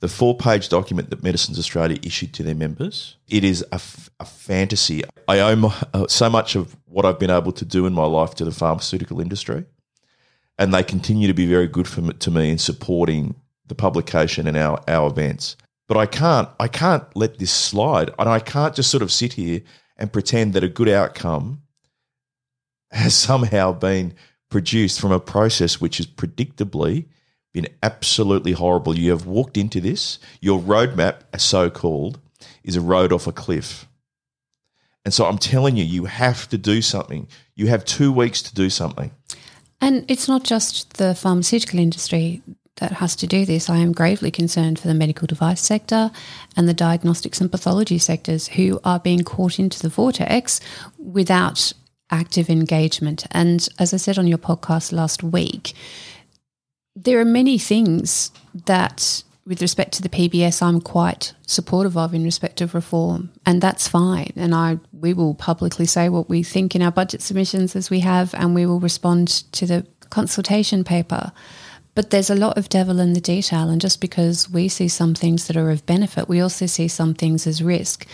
the 0.00 0.08
four 0.08 0.36
page 0.36 0.68
document 0.68 1.10
that 1.10 1.22
Medicines 1.22 1.60
Australia 1.60 1.96
issued 2.02 2.34
to 2.34 2.42
their 2.42 2.56
members, 2.56 3.14
it 3.28 3.44
is 3.44 3.62
a, 3.70 3.76
f- 3.76 4.10
a 4.18 4.24
fantasy. 4.24 5.04
I 5.28 5.38
owe 5.38 5.54
my, 5.54 5.72
uh, 5.94 6.08
so 6.08 6.28
much 6.28 6.56
of 6.56 6.76
what 6.86 7.04
I've 7.04 7.20
been 7.20 7.30
able 7.30 7.52
to 7.52 7.64
do 7.64 7.86
in 7.86 7.92
my 7.92 8.06
life 8.06 8.34
to 8.34 8.44
the 8.44 8.50
pharmaceutical 8.50 9.20
industry, 9.20 9.64
and 10.58 10.74
they 10.74 10.82
continue 10.82 11.28
to 11.28 11.34
be 11.34 11.46
very 11.46 11.68
good 11.68 11.86
for 11.86 12.00
me, 12.00 12.14
to 12.14 12.32
me 12.32 12.50
in 12.50 12.58
supporting 12.58 13.36
the 13.68 13.76
publication 13.76 14.48
and 14.48 14.56
our, 14.56 14.82
our 14.88 15.08
events. 15.08 15.56
But 15.90 15.96
I 15.96 16.06
can't 16.06 16.48
I 16.60 16.68
can't 16.68 17.04
let 17.16 17.38
this 17.40 17.50
slide, 17.50 18.12
and 18.16 18.28
I 18.28 18.38
can't 18.38 18.76
just 18.76 18.92
sort 18.92 19.02
of 19.02 19.10
sit 19.10 19.32
here 19.32 19.62
and 19.96 20.12
pretend 20.12 20.52
that 20.52 20.62
a 20.62 20.68
good 20.68 20.88
outcome 20.88 21.62
has 22.92 23.12
somehow 23.12 23.72
been 23.72 24.14
produced 24.50 25.00
from 25.00 25.10
a 25.10 25.18
process 25.18 25.80
which 25.80 25.96
has 25.96 26.06
predictably 26.06 27.06
been 27.52 27.66
absolutely 27.82 28.52
horrible. 28.52 28.96
You 28.96 29.10
have 29.10 29.26
walked 29.26 29.56
into 29.56 29.80
this, 29.80 30.20
your 30.40 30.60
roadmap, 30.60 31.22
so 31.40 31.70
called, 31.70 32.20
is 32.62 32.76
a 32.76 32.80
road 32.80 33.12
off 33.12 33.26
a 33.26 33.32
cliff. 33.32 33.88
And 35.04 35.12
so 35.12 35.26
I'm 35.26 35.38
telling 35.38 35.76
you, 35.76 35.82
you 35.82 36.04
have 36.04 36.48
to 36.50 36.56
do 36.56 36.82
something. 36.82 37.26
You 37.56 37.66
have 37.66 37.84
two 37.84 38.12
weeks 38.12 38.42
to 38.42 38.54
do 38.54 38.70
something. 38.70 39.10
And 39.80 40.04
it's 40.06 40.28
not 40.28 40.44
just 40.44 40.98
the 40.98 41.16
pharmaceutical 41.16 41.80
industry 41.80 42.42
that 42.80 42.92
has 42.92 43.14
to 43.16 43.26
do 43.26 43.44
this. 43.44 43.70
I 43.70 43.78
am 43.78 43.92
gravely 43.92 44.30
concerned 44.30 44.78
for 44.78 44.88
the 44.88 44.94
medical 44.94 45.26
device 45.26 45.60
sector 45.60 46.10
and 46.56 46.68
the 46.68 46.74
diagnostics 46.74 47.40
and 47.40 47.50
pathology 47.50 47.98
sectors 47.98 48.48
who 48.48 48.80
are 48.84 48.98
being 48.98 49.22
caught 49.22 49.58
into 49.58 49.80
the 49.80 49.88
vortex 49.88 50.60
without 50.98 51.72
active 52.10 52.50
engagement. 52.50 53.26
And 53.30 53.68
as 53.78 53.94
I 53.94 53.98
said 53.98 54.18
on 54.18 54.26
your 54.26 54.38
podcast 54.38 54.92
last 54.92 55.22
week, 55.22 55.74
there 56.96 57.20
are 57.20 57.24
many 57.24 57.56
things 57.56 58.32
that, 58.66 59.22
with 59.46 59.62
respect 59.62 59.92
to 59.94 60.02
the 60.02 60.08
PBS, 60.08 60.62
I'm 60.62 60.80
quite 60.80 61.34
supportive 61.46 61.96
of 61.96 62.14
in 62.14 62.24
respect 62.24 62.60
of 62.60 62.74
reform, 62.74 63.30
and 63.46 63.62
that's 63.62 63.88
fine. 63.88 64.32
And 64.36 64.54
I 64.54 64.78
we 64.92 65.14
will 65.14 65.34
publicly 65.34 65.86
say 65.86 66.08
what 66.08 66.28
we 66.28 66.42
think 66.42 66.74
in 66.74 66.82
our 66.82 66.90
budget 66.90 67.22
submissions 67.22 67.76
as 67.76 67.90
we 67.90 68.00
have, 68.00 68.34
and 68.34 68.54
we 68.54 68.66
will 68.66 68.80
respond 68.80 69.28
to 69.52 69.66
the 69.66 69.86
consultation 70.10 70.82
paper. 70.82 71.32
But 71.94 72.10
there's 72.10 72.30
a 72.30 72.36
lot 72.36 72.56
of 72.56 72.68
devil 72.68 73.00
in 73.00 73.14
the 73.14 73.20
detail, 73.20 73.68
and 73.68 73.80
just 73.80 74.00
because 74.00 74.48
we 74.48 74.68
see 74.68 74.88
some 74.88 75.14
things 75.14 75.46
that 75.46 75.56
are 75.56 75.70
of 75.70 75.86
benefit, 75.86 76.28
we 76.28 76.40
also 76.40 76.66
see 76.66 76.88
some 76.88 77.14
things 77.14 77.46
as 77.46 77.62
risk, 77.62 78.06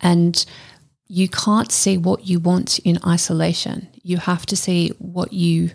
and 0.00 0.44
you 1.06 1.28
can't 1.28 1.72
see 1.72 1.96
what 1.96 2.26
you 2.26 2.38
want 2.38 2.78
in 2.80 2.98
isolation. 3.06 3.88
You 4.02 4.18
have 4.18 4.46
to 4.46 4.56
see 4.56 4.90
what 4.98 5.32
you, 5.32 5.70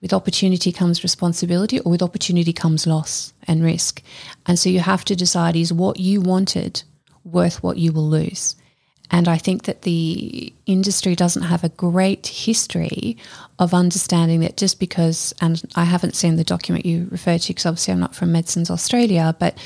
with 0.00 0.12
opportunity 0.12 0.72
comes 0.72 1.02
responsibility, 1.02 1.80
or 1.80 1.90
with 1.90 2.02
opportunity 2.02 2.52
comes 2.52 2.86
loss 2.86 3.32
and 3.46 3.62
risk. 3.62 4.02
And 4.46 4.58
so 4.58 4.68
you 4.68 4.80
have 4.80 5.04
to 5.06 5.16
decide 5.16 5.56
is 5.56 5.72
what 5.72 5.98
you 5.98 6.20
wanted 6.20 6.82
worth 7.24 7.62
what 7.62 7.78
you 7.78 7.92
will 7.92 8.08
lose. 8.08 8.56
And 9.12 9.28
I 9.28 9.36
think 9.36 9.64
that 9.64 9.82
the 9.82 10.52
industry 10.64 11.14
doesn't 11.14 11.42
have 11.42 11.62
a 11.62 11.68
great 11.68 12.26
history 12.26 13.18
of 13.58 13.74
understanding 13.74 14.40
that 14.40 14.56
just 14.56 14.80
because, 14.80 15.34
and 15.42 15.62
I 15.76 15.84
haven't 15.84 16.16
seen 16.16 16.36
the 16.36 16.44
document 16.44 16.86
you 16.86 17.08
referred 17.10 17.42
to 17.42 17.48
because 17.50 17.66
obviously 17.66 17.92
I'm 17.92 18.00
not 18.00 18.14
from 18.14 18.32
Medicines 18.32 18.70
Australia, 18.70 19.36
but 19.38 19.58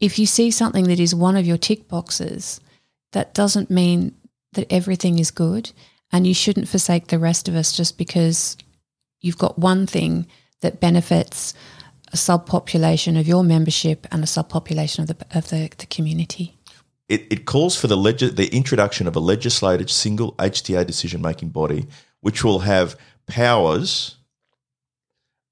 if 0.00 0.18
you 0.18 0.26
see 0.26 0.50
something 0.50 0.84
that 0.84 1.00
is 1.00 1.14
one 1.14 1.34
of 1.34 1.46
your 1.46 1.56
tick 1.56 1.88
boxes, 1.88 2.60
that 3.12 3.32
doesn't 3.32 3.70
mean 3.70 4.14
that 4.52 4.70
everything 4.70 5.18
is 5.18 5.30
good 5.30 5.72
and 6.12 6.26
you 6.26 6.34
shouldn't 6.34 6.68
forsake 6.68 7.06
the 7.06 7.18
rest 7.18 7.48
of 7.48 7.56
us 7.56 7.72
just 7.72 7.96
because 7.96 8.58
you've 9.20 9.38
got 9.38 9.58
one 9.58 9.86
thing 9.86 10.26
that 10.60 10.78
benefits 10.78 11.54
a 12.12 12.16
subpopulation 12.16 13.18
of 13.18 13.26
your 13.26 13.42
membership 13.42 14.06
and 14.10 14.22
a 14.22 14.26
subpopulation 14.26 15.00
of 15.00 15.06
the 15.06 15.26
of 15.34 15.48
the, 15.48 15.70
the 15.78 15.86
community. 15.86 16.57
It, 17.08 17.26
it 17.30 17.44
calls 17.46 17.76
for 17.76 17.86
the 17.86 17.96
leg- 17.96 18.36
the 18.36 18.54
introduction 18.54 19.06
of 19.06 19.16
a 19.16 19.20
legislated 19.20 19.90
single 19.90 20.32
HTA 20.34 20.86
decision 20.86 21.22
making 21.22 21.50
body, 21.50 21.86
which 22.20 22.44
will 22.44 22.60
have 22.60 22.96
powers 23.26 24.16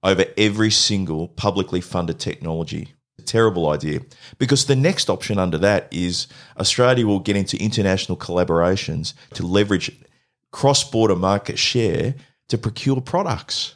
over 0.03 0.25
every 0.37 0.71
single 0.71 1.29
publicly 1.29 1.81
funded 1.81 2.19
technology 2.19 2.95
A 3.19 3.23
terrible 3.23 3.71
idea 3.71 4.01
because 4.39 4.67
the 4.67 4.77
next 4.77 5.09
option 5.09 5.39
under 5.39 5.59
that 5.59 5.89
is 5.91 6.29
Australia 6.61 7.07
will 7.07 7.19
get 7.19 7.37
into 7.37 7.57
international 7.59 8.17
collaborations 8.17 9.15
to 9.35 9.47
leverage 9.47 9.91
cross 10.53 10.89
border 10.89 11.17
market 11.17 11.59
share 11.59 12.15
to 12.49 12.59
procure 12.59 13.01
products. 13.01 13.75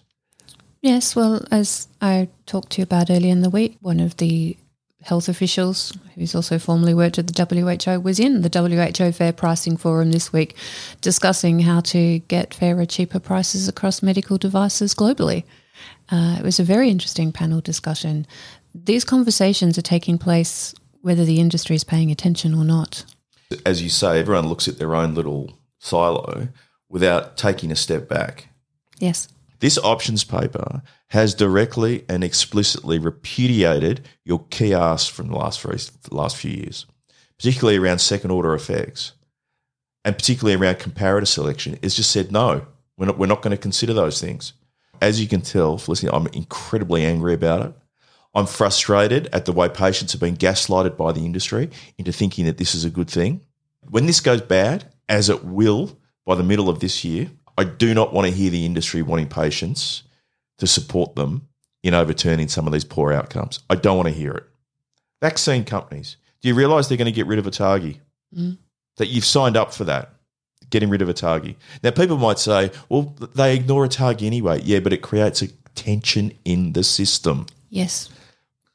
Yes, 0.82 1.16
well, 1.16 1.44
as 1.50 1.88
I 2.00 2.28
talked 2.46 2.70
to 2.72 2.80
you 2.80 2.84
about 2.84 3.10
earlier 3.10 3.32
in 3.32 3.42
the 3.42 3.50
week, 3.50 3.76
one 3.80 4.00
of 4.00 4.16
the 4.16 4.56
health 5.02 5.28
officials, 5.28 5.96
who's 6.14 6.34
also 6.34 6.58
formerly 6.58 6.94
worked 6.94 7.18
at 7.18 7.26
the 7.26 7.46
WHO, 7.46 8.00
was 8.00 8.20
in 8.20 8.42
the 8.42 8.50
WHO 8.50 9.12
Fair 9.12 9.32
Pricing 9.32 9.76
Forum 9.76 10.12
this 10.12 10.32
week 10.32 10.56
discussing 11.00 11.60
how 11.60 11.80
to 11.80 12.18
get 12.20 12.54
fairer, 12.54 12.84
cheaper 12.84 13.18
prices 13.18 13.68
across 13.68 14.02
medical 14.02 14.36
devices 14.36 14.94
globally. 14.94 15.44
Uh, 16.10 16.36
it 16.38 16.44
was 16.44 16.60
a 16.60 16.64
very 16.64 16.90
interesting 16.90 17.32
panel 17.32 17.60
discussion 17.60 18.26
these 18.74 19.04
conversations 19.04 19.78
are 19.78 19.82
taking 19.82 20.18
place 20.18 20.74
whether 21.02 21.24
the 21.24 21.40
industry 21.40 21.76
is 21.76 21.84
paying 21.84 22.10
attention 22.10 22.54
or 22.54 22.64
not. 22.64 23.04
As 23.66 23.82
you 23.82 23.88
say, 23.88 24.20
everyone 24.20 24.48
looks 24.48 24.68
at 24.68 24.78
their 24.78 24.94
own 24.94 25.14
little 25.14 25.58
silo 25.78 26.48
without 26.88 27.36
taking 27.36 27.72
a 27.72 27.76
step 27.76 28.08
back. 28.08 28.48
Yes. 28.98 29.28
This 29.60 29.78
options 29.78 30.24
paper 30.24 30.82
has 31.08 31.34
directly 31.34 32.04
and 32.08 32.24
explicitly 32.24 32.98
repudiated 32.98 34.06
your 34.24 34.44
key 34.50 34.74
asks 34.74 35.08
from 35.08 35.28
the 35.28 35.36
last, 35.36 35.60
few, 35.60 35.76
last 36.10 36.36
few 36.36 36.50
years, 36.50 36.86
particularly 37.36 37.78
around 37.78 37.98
second 37.98 38.30
order 38.30 38.54
effects 38.54 39.12
and 40.04 40.16
particularly 40.16 40.56
around 40.58 40.76
comparator 40.76 41.26
selection. 41.26 41.78
It's 41.82 41.94
just 41.94 42.10
said, 42.10 42.32
no, 42.32 42.66
we're 42.96 43.06
not, 43.06 43.18
we're 43.18 43.26
not 43.26 43.42
going 43.42 43.54
to 43.54 43.62
consider 43.62 43.92
those 43.92 44.20
things. 44.20 44.54
As 45.00 45.20
you 45.20 45.28
can 45.28 45.42
tell, 45.42 45.78
Felicity, 45.78 46.10
I'm 46.10 46.26
incredibly 46.28 47.04
angry 47.04 47.34
about 47.34 47.66
it. 47.66 47.74
I'm 48.34 48.46
frustrated 48.46 49.28
at 49.32 49.44
the 49.44 49.52
way 49.52 49.68
patients 49.68 50.12
have 50.12 50.20
been 50.20 50.36
gaslighted 50.36 50.96
by 50.96 51.12
the 51.12 51.24
industry 51.24 51.68
into 51.98 52.12
thinking 52.12 52.46
that 52.46 52.58
this 52.58 52.74
is 52.74 52.84
a 52.84 52.90
good 52.90 53.10
thing. 53.10 53.40
When 53.88 54.06
this 54.06 54.20
goes 54.20 54.40
bad, 54.40 54.92
as 55.08 55.28
it 55.28 55.44
will 55.44 55.98
by 56.24 56.36
the 56.36 56.42
middle 56.44 56.68
of 56.68 56.80
this 56.80 57.04
year, 57.04 57.30
I 57.60 57.64
do 57.64 57.92
not 57.92 58.14
want 58.14 58.26
to 58.26 58.32
hear 58.32 58.50
the 58.50 58.64
industry 58.64 59.02
wanting 59.02 59.28
patients 59.28 60.02
to 60.58 60.66
support 60.66 61.14
them 61.14 61.46
in 61.82 61.92
overturning 61.92 62.48
some 62.48 62.66
of 62.66 62.72
these 62.72 62.84
poor 62.84 63.12
outcomes. 63.12 63.60
I 63.68 63.74
don't 63.74 63.96
want 63.96 64.08
to 64.08 64.14
hear 64.14 64.32
it. 64.32 64.44
Vaccine 65.20 65.64
companies, 65.64 66.16
do 66.40 66.48
you 66.48 66.54
realise 66.54 66.88
they're 66.88 66.96
going 66.96 67.04
to 67.04 67.12
get 67.12 67.26
rid 67.26 67.38
of 67.38 67.44
ATAGI? 67.44 67.98
Mm. 68.34 68.56
That 68.96 69.08
you've 69.08 69.26
signed 69.26 69.58
up 69.58 69.74
for 69.74 69.84
that, 69.84 70.14
getting 70.70 70.88
rid 70.88 71.02
of 71.02 71.08
ATAGI. 71.08 71.56
Now, 71.82 71.90
people 71.90 72.16
might 72.16 72.38
say, 72.38 72.70
well, 72.88 73.14
they 73.34 73.54
ignore 73.54 73.86
ATAGI 73.86 74.22
anyway. 74.22 74.62
Yeah, 74.62 74.80
but 74.80 74.94
it 74.94 75.02
creates 75.02 75.42
a 75.42 75.48
tension 75.74 76.32
in 76.46 76.72
the 76.72 76.82
system. 76.82 77.46
Yes. 77.68 78.08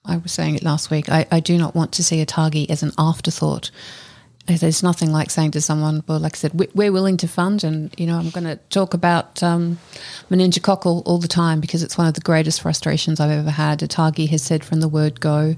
I 0.05 0.17
was 0.17 0.31
saying 0.31 0.55
it 0.55 0.63
last 0.63 0.91
week. 0.91 1.09
I, 1.09 1.25
I 1.31 1.39
do 1.39 1.57
not 1.57 1.73
want 1.73 1.91
to 1.93 2.03
see 2.03 2.23
ATAGI 2.23 2.69
as 2.69 2.83
an 2.83 2.91
afterthought. 2.99 3.71
There's 4.47 4.83
nothing 4.83 5.11
like 5.11 5.31
saying 5.31 5.51
to 5.51 5.61
someone, 5.61 6.03
well, 6.07 6.19
like 6.19 6.35
I 6.35 6.37
said, 6.37 6.53
we're 6.75 6.91
willing 6.91 7.17
to 7.17 7.27
fund, 7.27 7.63
and 7.63 7.93
you 7.97 8.05
know, 8.05 8.17
I'm 8.17 8.29
going 8.29 8.43
to 8.43 8.57
talk 8.69 8.93
about 8.93 9.41
um, 9.41 9.79
meningococcal 10.29 11.01
all 11.05 11.17
the 11.17 11.27
time 11.27 11.59
because 11.59 11.81
it's 11.81 11.97
one 11.97 12.07
of 12.07 12.13
the 12.13 12.21
greatest 12.21 12.61
frustrations 12.61 13.19
I've 13.19 13.31
ever 13.31 13.49
had. 13.49 13.79
ATAGI 13.79 14.29
has 14.29 14.43
said 14.43 14.63
from 14.63 14.81
the 14.81 14.87
word 14.87 15.19
go 15.19 15.55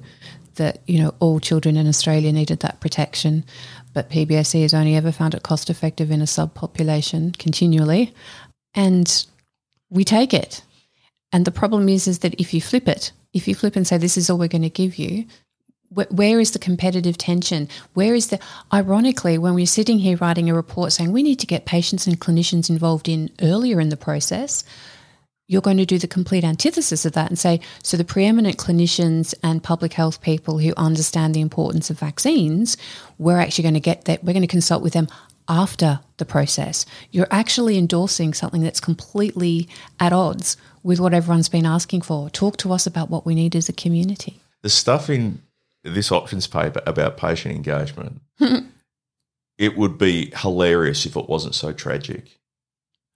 that 0.56 0.80
you 0.88 1.00
know 1.00 1.14
all 1.20 1.40
children 1.40 1.76
in 1.76 1.88
Australia 1.88 2.32
needed 2.32 2.62
that 2.62 2.80
protection, 2.80 3.44
but 3.94 4.10
PBSE 4.10 4.62
has 4.62 4.74
only 4.74 4.96
ever 4.96 5.12
found 5.12 5.34
it 5.34 5.44
cost 5.44 5.70
effective 5.70 6.10
in 6.10 6.22
a 6.22 6.26
subpopulation 6.26 7.38
continually, 7.38 8.14
and 8.74 9.26
we 9.90 10.04
take 10.04 10.34
it. 10.34 10.64
And 11.32 11.46
the 11.46 11.52
problem 11.52 11.90
is, 11.90 12.08
is 12.08 12.20
that 12.20 12.40
if 12.40 12.54
you 12.54 12.62
flip 12.62 12.88
it, 12.88 13.12
if 13.34 13.48
you 13.48 13.56
flip 13.56 13.76
and 13.76 13.86
say, 13.86 13.98
this 13.98 14.18
is 14.18 14.30
all 14.30 14.38
we're 14.38 14.48
going 14.48 14.62
to 14.62 14.70
give 14.70 14.98
you, 14.98 15.26
where 15.90 16.40
is 16.40 16.52
the 16.52 16.60
competitive 16.60 17.18
tension? 17.18 17.70
Where 17.94 18.14
is 18.14 18.28
the, 18.28 18.40
ironically, 18.74 19.38
when 19.38 19.54
we're 19.54 19.66
sitting 19.66 20.00
here 20.00 20.18
writing 20.18 20.50
a 20.50 20.54
report 20.54 20.92
saying 20.92 21.12
we 21.12 21.24
need 21.24 21.40
to 21.40 21.48
get 21.48 21.66
patients 21.66 22.08
and 22.08 22.20
clinicians 22.20 22.70
involved 22.70 23.08
in 23.08 23.32
earlier 23.42 23.80
in 23.80 23.90
the 23.90 23.98
process, 23.98 24.64
you're 25.48 25.62
going 25.62 25.78
to 25.78 25.86
do 25.86 25.98
the 25.98 26.08
complete 26.08 26.44
antithesis 26.44 27.06
of 27.06 27.14
that 27.14 27.30
and 27.30 27.40
say, 27.40 27.62
so 27.82 27.96
the 27.96 28.04
preeminent 28.04 28.58
clinicians 28.58 29.34
and 29.44 29.64
public 29.64 29.94
health 29.94 30.22
people 30.22 30.60
who 30.60 30.74
understand 30.76 31.34
the 31.34 31.42
importance 31.42 31.90
of 31.90 31.98
vaccines, 31.98 32.76
we're 33.18 33.40
actually 33.40 33.62
going 33.62 33.74
to 33.74 33.80
get 33.80 34.06
that, 34.06 34.24
we're 34.24 34.34
going 34.34 34.42
to 34.42 34.48
consult 34.48 34.84
with 34.84 34.94
them 34.94 35.08
after 35.48 36.02
the 36.18 36.26
process. 36.26 36.86
You're 37.12 37.30
actually 37.32 37.78
endorsing 37.78 38.34
something 38.34 38.62
that's 38.62 38.82
completely 38.82 39.70
at 40.02 40.12
odds 40.12 40.58
with 40.84 41.00
what 41.00 41.14
everyone's 41.14 41.48
been 41.48 41.66
asking 41.66 42.02
for. 42.02 42.30
Talk 42.30 42.58
to 42.58 42.74
us 42.74 42.86
about 42.86 43.10
what 43.10 43.26
we 43.26 43.34
need 43.34 43.56
as 43.56 43.70
a 43.70 43.74
community. 43.74 44.42
The 44.64 44.70
stuff 44.70 45.10
in 45.10 45.42
this 45.94 46.12
options 46.12 46.48
paper 46.48 46.82
about 46.86 47.18
patient 47.18 47.56
engagement, 47.56 48.22
it 49.58 49.78
would 49.78 49.98
be 49.98 50.32
hilarious 50.36 51.06
if 51.06 51.16
it 51.16 51.28
wasn't 51.28 51.56
so 51.56 51.72
tragic. 51.72 52.40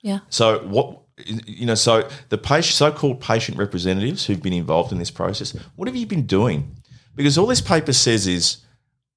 Yeah. 0.02 0.20
So 0.30 0.60
what 0.60 1.00
you 1.26 1.66
know, 1.66 1.76
so 1.76 2.10
the 2.30 2.38
patient, 2.38 2.74
so-called 2.74 3.22
patient 3.22 3.58
representatives 3.58 4.26
who've 4.26 4.42
been 4.42 4.54
involved 4.54 4.92
in 4.92 4.98
this 4.98 5.12
process, 5.12 5.52
what 5.76 5.88
have 5.88 5.96
you 5.96 6.08
been 6.08 6.26
doing? 6.26 6.76
Because 7.16 7.38
all 7.38 7.46
this 7.46 7.62
paper 7.62 7.94
says 7.94 8.26
is, 8.26 8.58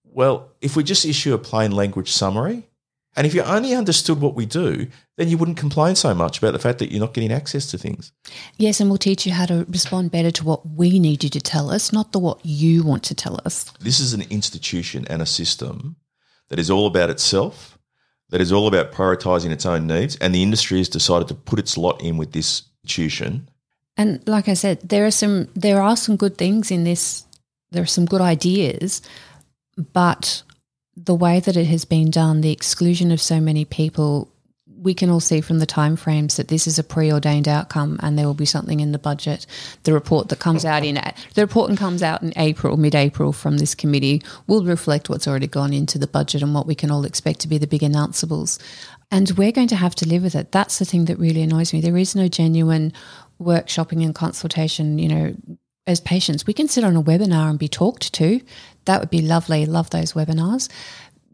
well, 0.04 0.50
if 0.60 0.76
we 0.76 0.84
just 0.84 1.04
issue 1.04 1.32
a 1.32 1.38
plain 1.38 1.72
language 1.72 2.12
summary, 2.12 2.68
and 3.16 3.26
if 3.26 3.34
you 3.34 3.42
only 3.42 3.74
understood 3.74 4.20
what 4.20 4.34
we 4.34 4.46
do, 4.46 4.88
then 5.16 5.28
you 5.28 5.38
wouldn't 5.38 5.58
complain 5.58 5.94
so 5.94 6.14
much 6.14 6.38
about 6.38 6.52
the 6.52 6.58
fact 6.58 6.78
that 6.78 6.90
you're 6.90 7.00
not 7.00 7.14
getting 7.14 7.32
access 7.32 7.70
to 7.70 7.78
things. 7.78 8.12
Yes, 8.56 8.80
and 8.80 8.90
we'll 8.90 8.98
teach 8.98 9.26
you 9.26 9.32
how 9.32 9.46
to 9.46 9.64
respond 9.68 10.10
better 10.10 10.30
to 10.32 10.44
what 10.44 10.66
we 10.66 10.98
need 10.98 11.22
you 11.22 11.30
to 11.30 11.40
tell 11.40 11.70
us, 11.70 11.92
not 11.92 12.12
the 12.12 12.18
what 12.18 12.44
you 12.44 12.82
want 12.82 13.02
to 13.04 13.14
tell 13.14 13.40
us. 13.44 13.64
This 13.80 14.00
is 14.00 14.14
an 14.14 14.22
institution 14.30 15.06
and 15.08 15.22
a 15.22 15.26
system 15.26 15.96
that 16.48 16.58
is 16.58 16.70
all 16.70 16.86
about 16.86 17.10
itself 17.10 17.74
that 18.30 18.40
is 18.40 18.52
all 18.52 18.66
about 18.66 18.90
prioritizing 18.90 19.50
its 19.50 19.64
own 19.64 19.86
needs, 19.86 20.16
and 20.16 20.34
the 20.34 20.42
industry 20.42 20.78
has 20.78 20.88
decided 20.88 21.28
to 21.28 21.34
put 21.34 21.60
its 21.60 21.76
lot 21.78 22.02
in 22.02 22.16
with 22.16 22.32
this 22.32 22.62
institution. 22.82 23.48
And 23.96 24.26
like 24.26 24.48
I 24.48 24.54
said, 24.54 24.80
there 24.80 25.06
are 25.06 25.12
some 25.12 25.48
there 25.54 25.80
are 25.80 25.96
some 25.96 26.16
good 26.16 26.36
things 26.36 26.70
in 26.70 26.82
this. 26.82 27.24
There 27.70 27.82
are 27.82 27.86
some 27.86 28.06
good 28.06 28.20
ideas, 28.20 29.02
but 29.92 30.42
the 30.96 31.14
way 31.14 31.40
that 31.40 31.56
it 31.56 31.66
has 31.66 31.84
been 31.84 32.10
done, 32.10 32.40
the 32.40 32.52
exclusion 32.52 33.10
of 33.10 33.20
so 33.20 33.40
many 33.40 33.64
people 33.64 34.30
we 34.84 34.92
can 34.92 35.08
all 35.08 35.20
see 35.20 35.40
from 35.40 35.60
the 35.60 35.66
timeframes 35.66 36.36
that 36.36 36.48
this 36.48 36.66
is 36.66 36.78
a 36.78 36.84
preordained 36.84 37.48
outcome, 37.48 37.98
and 38.02 38.18
there 38.18 38.26
will 38.26 38.34
be 38.34 38.44
something 38.44 38.80
in 38.80 38.92
the 38.92 38.98
budget. 38.98 39.46
The 39.84 39.94
report 39.94 40.28
that 40.28 40.40
comes 40.40 40.66
out 40.66 40.84
in 40.84 40.96
the 40.96 41.40
report 41.40 41.70
and 41.70 41.78
comes 41.78 42.02
out 42.02 42.22
in 42.22 42.34
April, 42.36 42.76
mid-April, 42.76 43.32
from 43.32 43.56
this 43.56 43.74
committee 43.74 44.22
will 44.46 44.62
reflect 44.62 45.08
what's 45.08 45.26
already 45.26 45.46
gone 45.46 45.72
into 45.72 45.98
the 45.98 46.06
budget 46.06 46.42
and 46.42 46.54
what 46.54 46.66
we 46.66 46.74
can 46.74 46.90
all 46.90 47.06
expect 47.06 47.40
to 47.40 47.48
be 47.48 47.56
the 47.56 47.66
big 47.66 47.80
announceables. 47.80 48.58
And 49.10 49.30
we're 49.38 49.52
going 49.52 49.68
to 49.68 49.76
have 49.76 49.94
to 49.96 50.08
live 50.08 50.22
with 50.22 50.34
it. 50.34 50.52
That's 50.52 50.78
the 50.78 50.84
thing 50.84 51.06
that 51.06 51.18
really 51.18 51.40
annoys 51.40 51.72
me. 51.72 51.80
There 51.80 51.96
is 51.96 52.14
no 52.14 52.28
genuine 52.28 52.92
workshopping 53.40 54.04
and 54.04 54.14
consultation. 54.14 54.98
You 54.98 55.08
know, 55.08 55.34
as 55.86 56.00
patients, 56.00 56.46
we 56.46 56.54
can 56.54 56.68
sit 56.68 56.84
on 56.84 56.96
a 56.96 57.02
webinar 57.02 57.50
and 57.50 57.58
be 57.58 57.68
talked 57.68 58.12
to. 58.14 58.40
That 58.86 59.00
would 59.00 59.10
be 59.10 59.22
lovely. 59.22 59.66
Love 59.66 59.90
those 59.90 60.12
webinars 60.12 60.68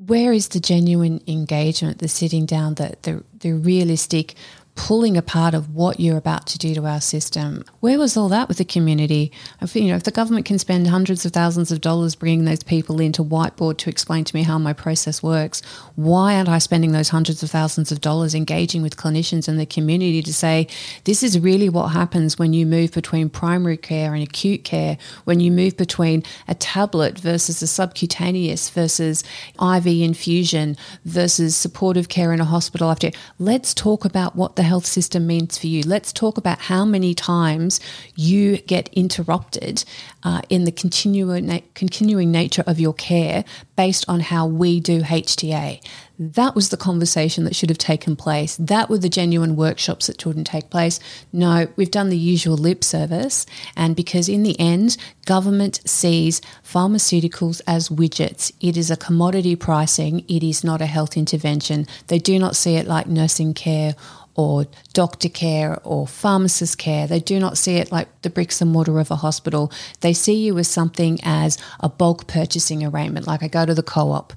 where 0.07 0.33
is 0.33 0.49
the 0.49 0.61
genuine 0.61 1.21
engagement, 1.27 1.99
the 1.99 2.09
sitting 2.09 2.47
down, 2.47 2.75
the, 2.75 2.97
the, 3.03 3.23
the 3.41 3.53
realistic 3.53 4.35
pulling 4.81 5.15
apart 5.15 5.53
of 5.53 5.75
what 5.75 6.01
you're 6.01 6.17
about 6.17 6.47
to 6.47 6.57
do 6.57 6.75
to 6.75 6.87
our 6.87 7.03
system. 7.03 7.63
Where 7.81 7.99
was 7.99 8.17
all 8.17 8.31
that 8.31 8.49
with 8.49 8.57
the 8.57 8.65
community? 8.65 9.31
If, 9.61 9.77
you 9.77 9.89
know, 9.89 9.95
if 9.95 10.05
the 10.05 10.11
government 10.11 10.47
can 10.47 10.59
spend 10.59 10.87
hundreds 10.87 11.27
of 11.27 11.33
thousands 11.33 11.71
of 11.71 11.83
dollars 11.83 12.15
bringing 12.15 12.47
those 12.47 12.63
people 12.63 12.99
into 12.99 13.23
whiteboard 13.23 13.77
to 13.77 13.91
explain 13.91 14.25
to 14.25 14.35
me 14.35 14.43
how 14.43 14.59
my 14.59 14.73
process 14.73 15.23
works, 15.23 15.61
why 15.97 16.35
aren't 16.35 16.49
I 16.49 16.57
spending 16.57 16.93
those 16.93 17.11
hundreds 17.11 17.43
of 17.43 17.51
thousands 17.51 17.93
of 17.93 18.01
dollars 18.01 18.35
engaging 18.35 18.81
with 18.81 18.97
clinicians 18.97 19.49
and 19.49 19.61
the 19.61 19.67
community 19.67 20.23
to 20.23 20.33
say 20.33 20.67
this 21.05 21.23
is 21.23 21.39
really 21.39 21.69
what 21.69 21.89
happens 21.89 22.39
when 22.39 22.55
you 22.55 22.65
move 22.65 22.93
between 22.93 23.29
primary 23.29 23.77
care 23.77 24.15
and 24.15 24.23
acute 24.23 24.65
care, 24.65 24.97
when 25.25 25.41
you 25.41 25.53
move 25.53 25.77
between 25.77 26.23
a 26.49 26.55
tablet 26.55 27.19
versus 27.19 27.61
a 27.61 27.67
subcutaneous 27.67 28.71
versus 28.71 29.23
IV 29.61 29.87
infusion 29.87 30.75
versus 31.05 31.55
supportive 31.55 32.09
care 32.09 32.33
in 32.33 32.41
a 32.41 32.47
hospital 32.47 32.91
after. 32.91 33.11
Let's 33.39 33.75
talk 33.75 34.07
about 34.07 34.37
what 34.37 34.57
the 34.57 34.70
health 34.71 34.87
system 34.87 35.27
means 35.27 35.59
for 35.59 35.67
you. 35.67 35.83
Let's 35.83 36.13
talk 36.13 36.39
about 36.39 36.61
how 36.61 36.85
many 36.85 37.13
times 37.13 37.81
you 38.15 38.59
get 38.59 38.89
interrupted 38.93 39.85
uh, 40.23 40.43
in 40.49 40.63
the 40.63 40.71
continuing, 40.71 41.47
na- 41.47 41.67
continuing 41.75 42.31
nature 42.31 42.63
of 42.69 42.79
your 42.79 42.95
care 42.95 43.45
based 43.75 44.05
on 44.09 44.21
how 44.21 44.47
we 44.47 44.79
do 44.79 45.03
HTA. 45.03 45.85
That 46.21 46.55
was 46.55 46.69
the 46.69 46.77
conversation 46.77 47.45
that 47.45 47.57
should 47.57 47.71
have 47.71 47.79
taken 47.79 48.15
place. 48.15 48.57
That 48.59 48.91
were 48.91 48.99
the 48.99 49.09
genuine 49.09 49.57
workshops 49.57 50.07
that 50.07 50.21
shouldn't 50.21 50.47
take 50.47 50.69
place. 50.71 51.01
No, 51.33 51.67
we've 51.77 51.91
done 51.91 52.11
the 52.11 52.19
usual 52.35 52.59
lip 52.59 52.85
service. 52.85 53.47
And 53.75 53.97
because 53.97 54.29
in 54.29 54.43
the 54.43 54.61
end, 54.61 54.99
government 55.25 55.81
sees 55.87 56.43
pharmaceuticals 56.63 57.63
as 57.67 57.89
widgets, 57.89 58.53
it 58.61 58.77
is 58.77 58.91
a 58.91 58.99
commodity 58.99 59.57
pricing, 59.57 60.25
it 60.29 60.43
is 60.43 60.63
not 60.63 60.83
a 60.83 60.87
health 60.87 61.17
intervention. 61.17 61.87
They 62.09 62.19
do 62.19 62.39
not 62.39 62.55
see 62.55 62.77
it 62.77 62.87
like 62.87 63.07
nursing 63.07 63.55
care 63.55 63.97
or 64.35 64.67
doctor 64.93 65.29
care 65.29 65.79
or 65.85 66.07
pharmacist 66.07 66.79
care. 66.79 67.07
They 67.07 67.21
do 67.21 67.39
not 67.39 67.59
see 67.59 67.77
it 67.77 67.93
like 67.93 68.09
the 68.23 68.31
bricks 68.31 68.61
and 68.61 68.71
mortar 68.71 68.99
of 68.99 69.11
a 69.11 69.17
hospital. 69.17 69.73
They 70.01 70.13
see 70.13 70.35
you 70.35 70.59
as 70.59 70.69
something 70.69 71.19
as 71.23 71.59
a 71.81 71.89
bulk 71.89 72.27
purchasing 72.27 72.85
arrangement, 72.85 73.27
like 73.27 73.43
I 73.43 73.49
go 73.49 73.67
to 73.67 73.75
the 73.75 73.83
co 73.83 74.13
op. 74.13 74.33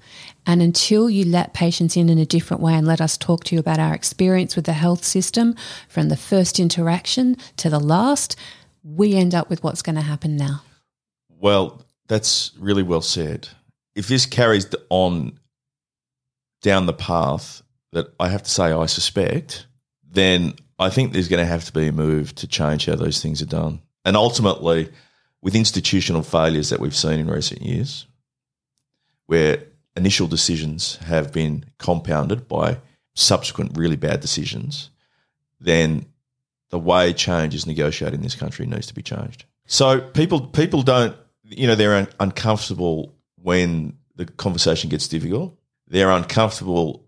And 0.45 0.61
until 0.61 1.09
you 1.09 1.25
let 1.25 1.53
patients 1.53 1.95
in 1.95 2.09
in 2.09 2.17
a 2.17 2.25
different 2.25 2.61
way 2.61 2.73
and 2.73 2.85
let 2.85 2.99
us 2.99 3.17
talk 3.17 3.43
to 3.45 3.55
you 3.55 3.59
about 3.59 3.79
our 3.79 3.93
experience 3.93 4.55
with 4.55 4.65
the 4.65 4.73
health 4.73 5.05
system 5.05 5.55
from 5.87 6.09
the 6.09 6.17
first 6.17 6.59
interaction 6.59 7.37
to 7.57 7.69
the 7.69 7.79
last, 7.79 8.35
we 8.83 9.15
end 9.15 9.33
up 9.33 9.49
with 9.49 9.63
what's 9.63 9.81
going 9.81 9.95
to 9.95 10.01
happen 10.01 10.35
now. 10.35 10.61
Well, 11.29 11.85
that's 12.07 12.51
really 12.59 12.83
well 12.83 13.01
said. 13.01 13.47
If 13.95 14.07
this 14.07 14.25
carries 14.25 14.67
on 14.89 15.39
down 16.61 16.85
the 16.85 16.93
path 16.93 17.61
that 17.91 18.07
I 18.19 18.29
have 18.29 18.43
to 18.43 18.49
say 18.49 18.71
I 18.71 18.85
suspect, 18.87 19.67
then 20.13 20.53
I 20.79 20.89
think 20.89 21.11
there's 21.11 21.27
going 21.27 21.43
to 21.43 21.51
have 21.51 21.65
to 21.65 21.73
be 21.73 21.87
a 21.87 21.91
move 21.91 22.33
to 22.35 22.47
change 22.47 22.85
how 22.85 22.95
those 22.95 23.21
things 23.21 23.41
are 23.41 23.47
done. 23.47 23.81
And 24.05 24.15
ultimately, 24.15 24.89
with 25.41 25.55
institutional 25.55 26.23
failures 26.23 26.69
that 26.69 26.79
we've 26.79 26.95
seen 26.95 27.19
in 27.19 27.29
recent 27.29 27.61
years, 27.61 28.05
where 29.25 29.63
initial 29.95 30.27
decisions 30.27 30.97
have 30.97 31.31
been 31.31 31.65
compounded 31.77 32.47
by 32.47 32.77
subsequent 33.15 33.77
really 33.77 33.95
bad 33.95 34.19
decisions, 34.19 34.89
then 35.59 36.05
the 36.69 36.79
way 36.79 37.13
change 37.13 37.55
is 37.55 37.67
negotiated 37.67 38.15
in 38.15 38.23
this 38.23 38.35
country 38.35 38.65
needs 38.65 38.87
to 38.87 38.93
be 38.93 39.03
changed. 39.03 39.45
So 39.65 40.01
people 40.01 40.41
people 40.47 40.81
don't 40.81 41.15
you 41.43 41.67
know 41.67 41.75
they're 41.75 41.95
un- 41.95 42.07
uncomfortable 42.19 43.13
when 43.41 43.97
the 44.15 44.25
conversation 44.25 44.89
gets 44.89 45.07
difficult. 45.07 45.57
They're 45.87 46.09
uncomfortable 46.09 47.07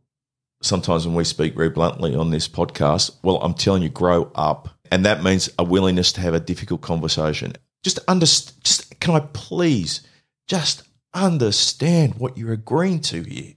sometimes 0.66 1.06
when 1.06 1.16
we 1.16 1.24
speak 1.24 1.56
very 1.56 1.70
bluntly 1.70 2.16
on 2.16 2.32
this 2.32 2.48
podcast, 2.48 3.16
well, 3.24 3.38
I'm 3.42 3.54
telling 3.54 3.84
you, 3.84 3.90
grow 3.90 4.32
up. 4.36 4.70
And 4.92 5.06
that 5.06 5.24
means 5.24 5.50
a 5.58 5.64
willingness 5.64 6.12
to 6.14 6.22
have 6.22 6.34
a 6.34 6.40
difficult 6.40 6.82
conversation. 6.82 7.54
Just 7.84 8.00
understand, 8.08 8.64
just 8.64 9.00
can 9.00 9.16
I 9.16 9.20
please 9.34 10.02
just 10.48 10.84
understand 11.14 12.16
what 12.16 12.38
you're 12.38 12.54
agreeing 12.54 13.02
to 13.02 13.22
here? 13.24 13.54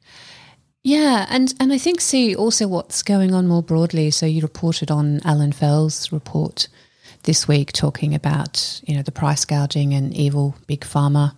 Yeah, 0.85 1.27
and, 1.29 1.53
and 1.61 1.73
I 1.73 1.79
think 1.79 2.01
see 2.01 2.35
also 2.35 2.67
what's 2.67 3.03
going 3.03 3.35
on 3.35 3.47
more 3.47 3.63
broadly. 3.63 4.11
So 4.11 4.27
you 4.27 4.41
reported 4.41 4.91
on 4.91 5.21
Alan 5.25 5.53
Fels' 5.53 6.13
report 6.13 6.69
this 7.25 7.49
week 7.49 7.73
talking 7.73 8.15
about, 8.15 8.81
you 8.87 8.97
know, 8.97 9.03
the 9.03 9.13
price 9.13 9.45
gouging 9.45 9.93
and 9.93 10.15
evil 10.15 10.55
big 10.67 10.81
pharma 10.83 11.35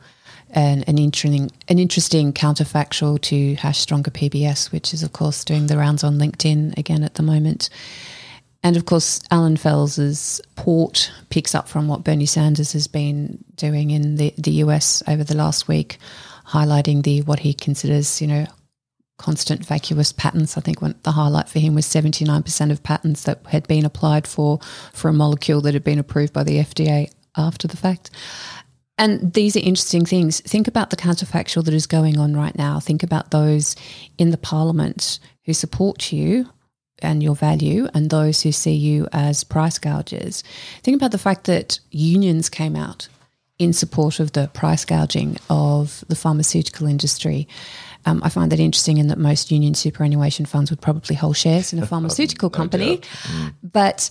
and 0.52 0.88
an 0.88 0.98
interesting 0.98 1.50
an 1.68 1.78
interesting 1.78 2.32
counterfactual 2.32 3.20
to 3.22 3.54
hash 3.56 3.78
stronger 3.78 4.10
PBS, 4.10 4.72
which 4.72 4.92
is 4.92 5.02
of 5.02 5.12
course 5.12 5.44
doing 5.44 5.66
the 5.66 5.76
rounds 5.76 6.04
on 6.04 6.18
LinkedIn 6.18 6.76
again 6.78 7.02
at 7.02 7.14
the 7.14 7.22
moment. 7.22 7.70
And 8.62 8.76
of 8.76 8.84
course, 8.84 9.20
Alan 9.30 9.56
Fels's 9.56 10.40
port 10.54 11.10
picks 11.30 11.54
up 11.54 11.66
from 11.66 11.88
what 11.88 12.04
Bernie 12.04 12.26
Sanders 12.26 12.72
has 12.72 12.86
been 12.86 13.42
doing 13.54 13.90
in 13.90 14.16
the, 14.16 14.34
the 14.36 14.50
US 14.64 15.02
over 15.08 15.24
the 15.24 15.36
last 15.36 15.66
week, 15.66 15.98
highlighting 16.48 17.02
the 17.02 17.22
what 17.22 17.40
he 17.40 17.54
considers, 17.54 18.20
you 18.20 18.26
know, 18.26 18.46
constant 19.16 19.64
vacuous 19.64 20.12
patents. 20.12 20.58
I 20.58 20.60
think 20.60 20.80
the 21.02 21.12
highlight 21.12 21.48
for 21.48 21.58
him 21.58 21.74
was 21.74 21.86
79% 21.86 22.70
of 22.70 22.82
patents 22.82 23.24
that 23.24 23.40
had 23.46 23.66
been 23.66 23.84
applied 23.84 24.26
for 24.26 24.58
for 24.92 25.08
a 25.08 25.12
molecule 25.12 25.60
that 25.62 25.74
had 25.74 25.84
been 25.84 25.98
approved 25.98 26.32
by 26.32 26.44
the 26.44 26.58
FDA 26.58 27.10
after 27.36 27.68
the 27.68 27.76
fact. 27.76 28.10
And 29.00 29.32
these 29.32 29.56
are 29.56 29.60
interesting 29.60 30.04
things. 30.04 30.40
Think 30.42 30.68
about 30.68 30.90
the 30.90 30.96
counterfactual 30.96 31.64
that 31.64 31.72
is 31.72 31.86
going 31.86 32.18
on 32.18 32.36
right 32.36 32.54
now. 32.54 32.80
Think 32.80 33.02
about 33.02 33.30
those 33.30 33.74
in 34.18 34.28
the 34.28 34.36
parliament 34.36 35.18
who 35.46 35.54
support 35.54 36.12
you 36.12 36.50
and 37.00 37.22
your 37.22 37.34
value 37.34 37.88
and 37.94 38.10
those 38.10 38.42
who 38.42 38.52
see 38.52 38.74
you 38.74 39.08
as 39.10 39.42
price 39.42 39.78
gougers. 39.78 40.42
Think 40.82 40.96
about 40.96 41.12
the 41.12 41.18
fact 41.18 41.44
that 41.44 41.80
unions 41.90 42.50
came 42.50 42.76
out 42.76 43.08
in 43.58 43.72
support 43.72 44.20
of 44.20 44.32
the 44.32 44.48
price 44.48 44.84
gouging 44.84 45.38
of 45.48 46.04
the 46.08 46.14
pharmaceutical 46.14 46.86
industry. 46.86 47.48
Um, 48.04 48.20
I 48.22 48.28
find 48.28 48.52
that 48.52 48.60
interesting 48.60 48.98
in 48.98 49.08
that 49.08 49.18
most 49.18 49.50
union 49.50 49.72
superannuation 49.72 50.44
funds 50.44 50.70
would 50.70 50.82
probably 50.82 51.16
hold 51.16 51.38
shares 51.38 51.72
in 51.72 51.78
a 51.78 51.86
pharmaceutical 51.92 52.50
company. 52.50 52.98
Mm. 52.98 53.54
But 53.62 54.10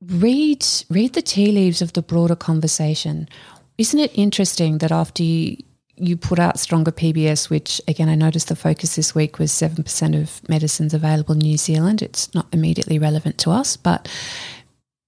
read 0.00 0.64
read 0.88 1.14
the 1.14 1.22
tea 1.22 1.52
leaves 1.52 1.82
of 1.82 1.92
the 1.92 2.02
broader 2.02 2.36
conversation. 2.36 3.28
Isn't 3.76 4.00
it 4.00 4.16
interesting 4.16 4.78
that 4.78 4.92
after 4.92 5.22
you, 5.22 5.56
you 5.96 6.16
put 6.16 6.38
out 6.38 6.58
stronger 6.58 6.92
PBS, 6.92 7.50
which 7.50 7.80
again 7.88 8.08
I 8.08 8.14
noticed 8.14 8.48
the 8.48 8.56
focus 8.56 8.96
this 8.96 9.14
week 9.14 9.38
was 9.38 9.52
seven 9.52 9.82
percent 9.82 10.14
of 10.14 10.46
medicines 10.48 10.94
available 10.94 11.34
in 11.34 11.40
New 11.40 11.58
Zealand. 11.58 12.02
It's 12.02 12.32
not 12.34 12.46
immediately 12.52 12.98
relevant 12.98 13.38
to 13.38 13.50
us, 13.50 13.76
but 13.76 14.08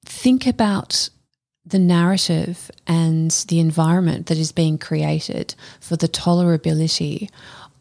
think 0.05 0.47
about 0.47 1.11
the 1.65 1.79
narrative 1.79 2.71
and 2.87 3.31
the 3.49 3.61
environment 3.61 4.27
that 4.27 4.39
is 4.39 4.51
being 4.51 4.79
created 4.79 5.55
for 5.79 5.97
the 5.97 6.09
tolerability 6.09 7.29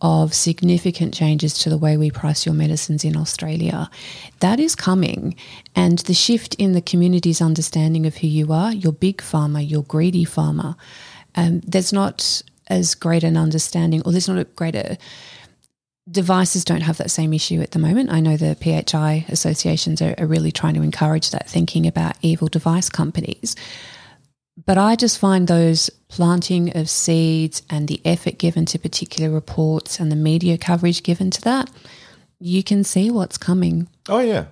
of 0.01 0.33
significant 0.33 1.13
changes 1.13 1.57
to 1.59 1.69
the 1.69 1.77
way 1.77 1.97
we 1.97 2.09
price 2.09 2.45
your 2.45 2.55
medicines 2.55 3.03
in 3.03 3.17
Australia. 3.17 3.89
That 4.39 4.59
is 4.59 4.75
coming. 4.75 5.35
And 5.75 5.99
the 5.99 6.13
shift 6.13 6.55
in 6.55 6.73
the 6.73 6.81
community's 6.81 7.41
understanding 7.41 8.05
of 8.05 8.17
who 8.17 8.27
you 8.27 8.53
are, 8.53 8.71
your 8.71 8.93
big 8.93 9.17
pharma, 9.17 9.67
your 9.69 9.83
greedy 9.83 10.25
pharma, 10.25 10.75
um, 11.35 11.59
there's 11.61 11.93
not 11.93 12.41
as 12.67 12.95
great 12.95 13.23
an 13.23 13.35
understanding, 13.35 14.01
or 14.05 14.11
there's 14.11 14.29
not 14.29 14.37
a 14.37 14.43
greater 14.45 14.97
devices 16.09 16.65
don't 16.65 16.81
have 16.81 16.97
that 16.97 17.11
same 17.11 17.33
issue 17.33 17.61
at 17.61 17.71
the 17.71 17.79
moment. 17.79 18.11
I 18.11 18.19
know 18.19 18.35
the 18.35 18.55
PHI 18.55 19.25
associations 19.29 20.01
are, 20.01 20.15
are, 20.17 20.25
really 20.25 20.51
trying 20.51 20.73
to 20.73 20.81
encourage 20.81 21.29
that 21.31 21.47
thinking 21.47 21.85
about 21.85 22.15
evil 22.21 22.47
device 22.47 22.89
companies. 22.89 23.55
But 24.65 24.77
I 24.77 24.95
just 24.95 25.19
find 25.19 25.47
those 25.47 25.89
planting 26.07 26.75
of 26.75 26.89
seeds 26.89 27.61
and 27.69 27.87
the 27.87 28.01
effort 28.03 28.37
given 28.37 28.65
to 28.67 28.79
particular 28.79 29.29
reports 29.29 29.99
and 29.99 30.11
the 30.11 30.15
media 30.15 30.57
coverage 30.57 31.03
given 31.03 31.31
to 31.31 31.41
that, 31.43 31.69
you 32.39 32.63
can 32.63 32.83
see 32.83 33.11
what's 33.11 33.37
coming. 33.37 33.87
Oh 34.07 34.19
yeah, 34.19 34.45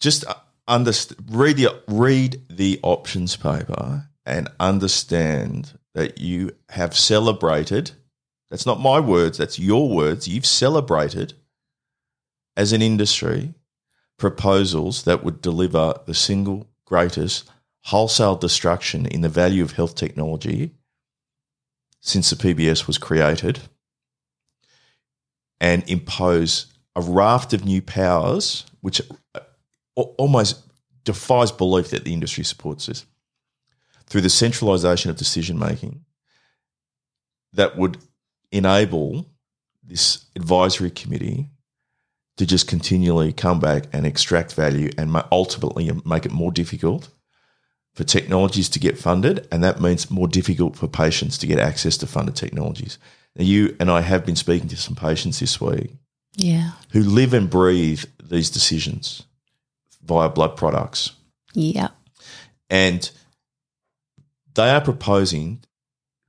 just 0.00 0.26
uh, 0.26 0.34
underst- 0.68 1.16
read 1.30 1.56
the 1.56 1.82
read 1.88 2.42
the 2.48 2.78
options 2.82 3.36
paper 3.36 4.08
and 4.24 4.48
understand 4.60 5.78
that 5.94 6.18
you 6.18 6.52
have 6.68 6.96
celebrated 6.96 7.92
that's 8.52 8.66
not 8.66 8.80
my 8.80 9.00
words, 9.00 9.38
that's 9.38 9.58
your 9.58 9.88
words. 9.88 10.28
You've 10.28 10.44
celebrated 10.44 11.32
as 12.54 12.74
an 12.74 12.82
industry 12.82 13.54
proposals 14.18 15.04
that 15.04 15.24
would 15.24 15.40
deliver 15.40 15.94
the 16.04 16.12
single 16.12 16.66
greatest 16.84 17.50
wholesale 17.84 18.36
destruction 18.36 19.06
in 19.06 19.20
the 19.20 19.28
value 19.28 19.62
of 19.62 19.72
health 19.72 19.94
technology 19.94 20.72
since 22.00 22.30
the 22.30 22.36
PBS 22.36 22.86
was 22.86 22.98
created 22.98 23.60
and 25.60 25.88
impose 25.88 26.66
a 26.96 27.00
raft 27.00 27.52
of 27.52 27.64
new 27.64 27.80
powers, 27.80 28.66
which 28.80 29.00
almost 29.94 30.60
defies 31.04 31.52
belief 31.52 31.90
that 31.90 32.04
the 32.04 32.12
industry 32.12 32.44
supports 32.44 32.86
this, 32.86 33.06
through 34.06 34.20
the 34.20 34.30
centralisation 34.30 35.10
of 35.10 35.16
decision 35.16 35.58
making 35.58 36.04
that 37.52 37.76
would 37.76 37.98
enable 38.50 39.26
this 39.82 40.26
advisory 40.36 40.90
committee 40.90 41.48
to 42.36 42.46
just 42.46 42.66
continually 42.66 43.32
come 43.32 43.60
back 43.60 43.84
and 43.92 44.06
extract 44.06 44.54
value 44.54 44.90
and 44.96 45.14
ultimately 45.30 45.90
make 46.04 46.24
it 46.24 46.32
more 46.32 46.50
difficult 46.50 47.08
for 47.94 48.04
technologies 48.04 48.68
to 48.70 48.78
get 48.78 48.98
funded, 48.98 49.46
and 49.52 49.62
that 49.62 49.80
means 49.80 50.10
more 50.10 50.28
difficult 50.28 50.76
for 50.76 50.88
patients 50.88 51.36
to 51.38 51.46
get 51.46 51.58
access 51.58 51.96
to 51.98 52.06
funded 52.06 52.36
technologies. 52.36 52.98
Now, 53.36 53.44
you 53.44 53.76
and 53.78 53.90
I 53.90 54.00
have 54.00 54.24
been 54.24 54.36
speaking 54.36 54.68
to 54.68 54.76
some 54.76 54.94
patients 54.94 55.40
this 55.40 55.60
week, 55.60 55.90
yeah, 56.36 56.72
who 56.92 57.02
live 57.02 57.34
and 57.34 57.50
breathe 57.50 58.04
these 58.22 58.50
decisions 58.50 59.24
via 60.02 60.28
blood 60.28 60.56
products, 60.56 61.12
yeah, 61.54 61.88
and 62.70 63.10
they 64.54 64.70
are 64.70 64.80
proposing 64.80 65.62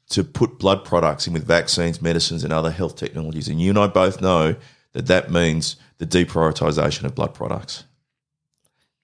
to 0.09 0.23
put 0.23 0.59
blood 0.59 0.85
products 0.85 1.27
in 1.27 1.33
with 1.33 1.45
vaccines, 1.45 2.01
medicines, 2.01 2.43
and 2.43 2.53
other 2.53 2.71
health 2.71 2.95
technologies. 2.95 3.47
And 3.47 3.59
you 3.59 3.69
and 3.69 3.79
I 3.79 3.87
both 3.87 4.21
know 4.21 4.55
that 4.91 5.07
that 5.07 5.31
means 5.31 5.75
the 5.97 6.05
deprioritization 6.05 7.03
of 7.03 7.15
blood 7.15 7.33
products. 7.33 7.85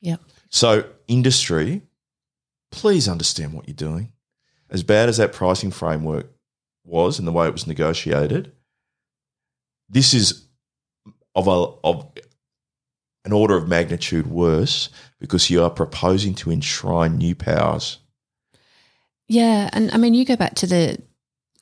Yep. 0.02 0.22
So, 0.50 0.86
industry, 1.08 1.82
please 2.71 3.08
understand 3.08 3.53
what 3.53 3.67
you're 3.67 3.75
doing. 3.75 4.12
As 4.69 4.84
bad 4.84 5.10
as 5.10 5.17
that 5.17 5.34
pricing 5.34 5.71
framework 5.71 6.27
was 6.84 7.19
and 7.19 7.27
the 7.27 7.32
way 7.32 7.47
it 7.47 7.53
was 7.53 7.67
negotiated, 7.67 8.51
this 9.89 10.13
is 10.13 10.45
of 11.36 11.47
a, 11.47 11.51
of 11.84 12.12
an 13.25 13.34
order 13.34 13.55
of 13.55 13.67
magnitude 13.67 14.27
worse 14.27 14.89
because 15.19 15.49
you 15.49 15.63
are 15.63 15.69
proposing 15.69 16.36
to 16.36 16.51
enshrine 16.51 17.17
new 17.17 17.36
powers 17.36 17.99
yeah, 19.29 19.69
and 19.73 19.91
I 19.91 19.97
mean, 19.97 20.15
you 20.15 20.25
go 20.25 20.36
back 20.36 20.55
to 20.55 20.67
the 20.67 20.97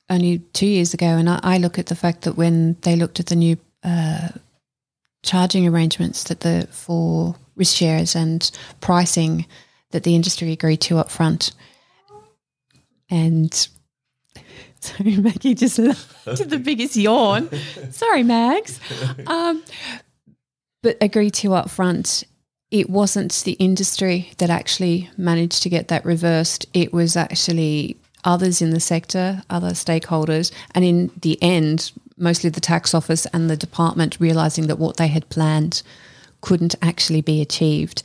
only 0.09 0.39
two 0.53 0.65
years 0.65 0.93
ago, 0.93 1.05
and 1.05 1.29
I, 1.29 1.39
I 1.43 1.57
look 1.57 1.77
at 1.77 1.87
the 1.87 1.95
fact 1.95 2.21
that 2.21 2.37
when 2.37 2.77
they 2.81 2.95
looked 2.95 3.19
at 3.19 3.27
the 3.27 3.35
new 3.35 3.57
uh, 3.83 4.29
charging 5.21 5.67
arrangements 5.67 6.23
that 6.25 6.39
the 6.39 6.67
for 6.71 7.35
risk 7.57 7.75
shares 7.75 8.15
and 8.15 8.49
pricing 8.79 9.45
that 9.91 10.03
the 10.03 10.15
industry 10.15 10.51
agreed 10.51 10.81
to 10.81 10.97
up 10.97 11.09
front, 11.09 11.51
and 13.09 13.67
sorry, 14.79 15.15
Maggie 15.17 15.55
just 15.55 15.77
did 15.77 16.49
the 16.49 16.61
biggest 16.63 16.95
yawn. 16.95 17.49
Sorry, 17.91 18.23
Mags. 18.23 18.79
Um, 19.25 19.63
but 20.83 20.97
agreed 21.01 21.33
to 21.35 21.53
up 21.53 21.69
front 21.69 22.23
it 22.71 22.89
wasn't 22.89 23.31
the 23.45 23.53
industry 23.53 24.31
that 24.39 24.49
actually 24.49 25.09
managed 25.17 25.63
to 25.63 25.69
get 25.69 25.87
that 25.87 26.05
reversed. 26.05 26.65
It 26.73 26.91
was 26.91 27.15
actually 27.15 27.97
others 28.25 28.61
in 28.61 28.71
the 28.71 28.79
sector, 28.79 29.41
other 29.49 29.69
stakeholders, 29.69 30.51
and 30.75 30.83
in 30.83 31.11
the 31.21 31.41
end, 31.41 31.91
mostly 32.17 32.49
the 32.49 32.59
tax 32.59 32.93
office 32.93 33.25
and 33.27 33.49
the 33.49 33.55
department 33.55 34.19
realizing 34.19 34.67
that 34.67 34.79
what 34.79 34.97
they 34.97 35.07
had 35.07 35.29
planned 35.29 35.81
couldn't 36.41 36.75
actually 36.81 37.21
be 37.21 37.41
achieved. 37.41 38.03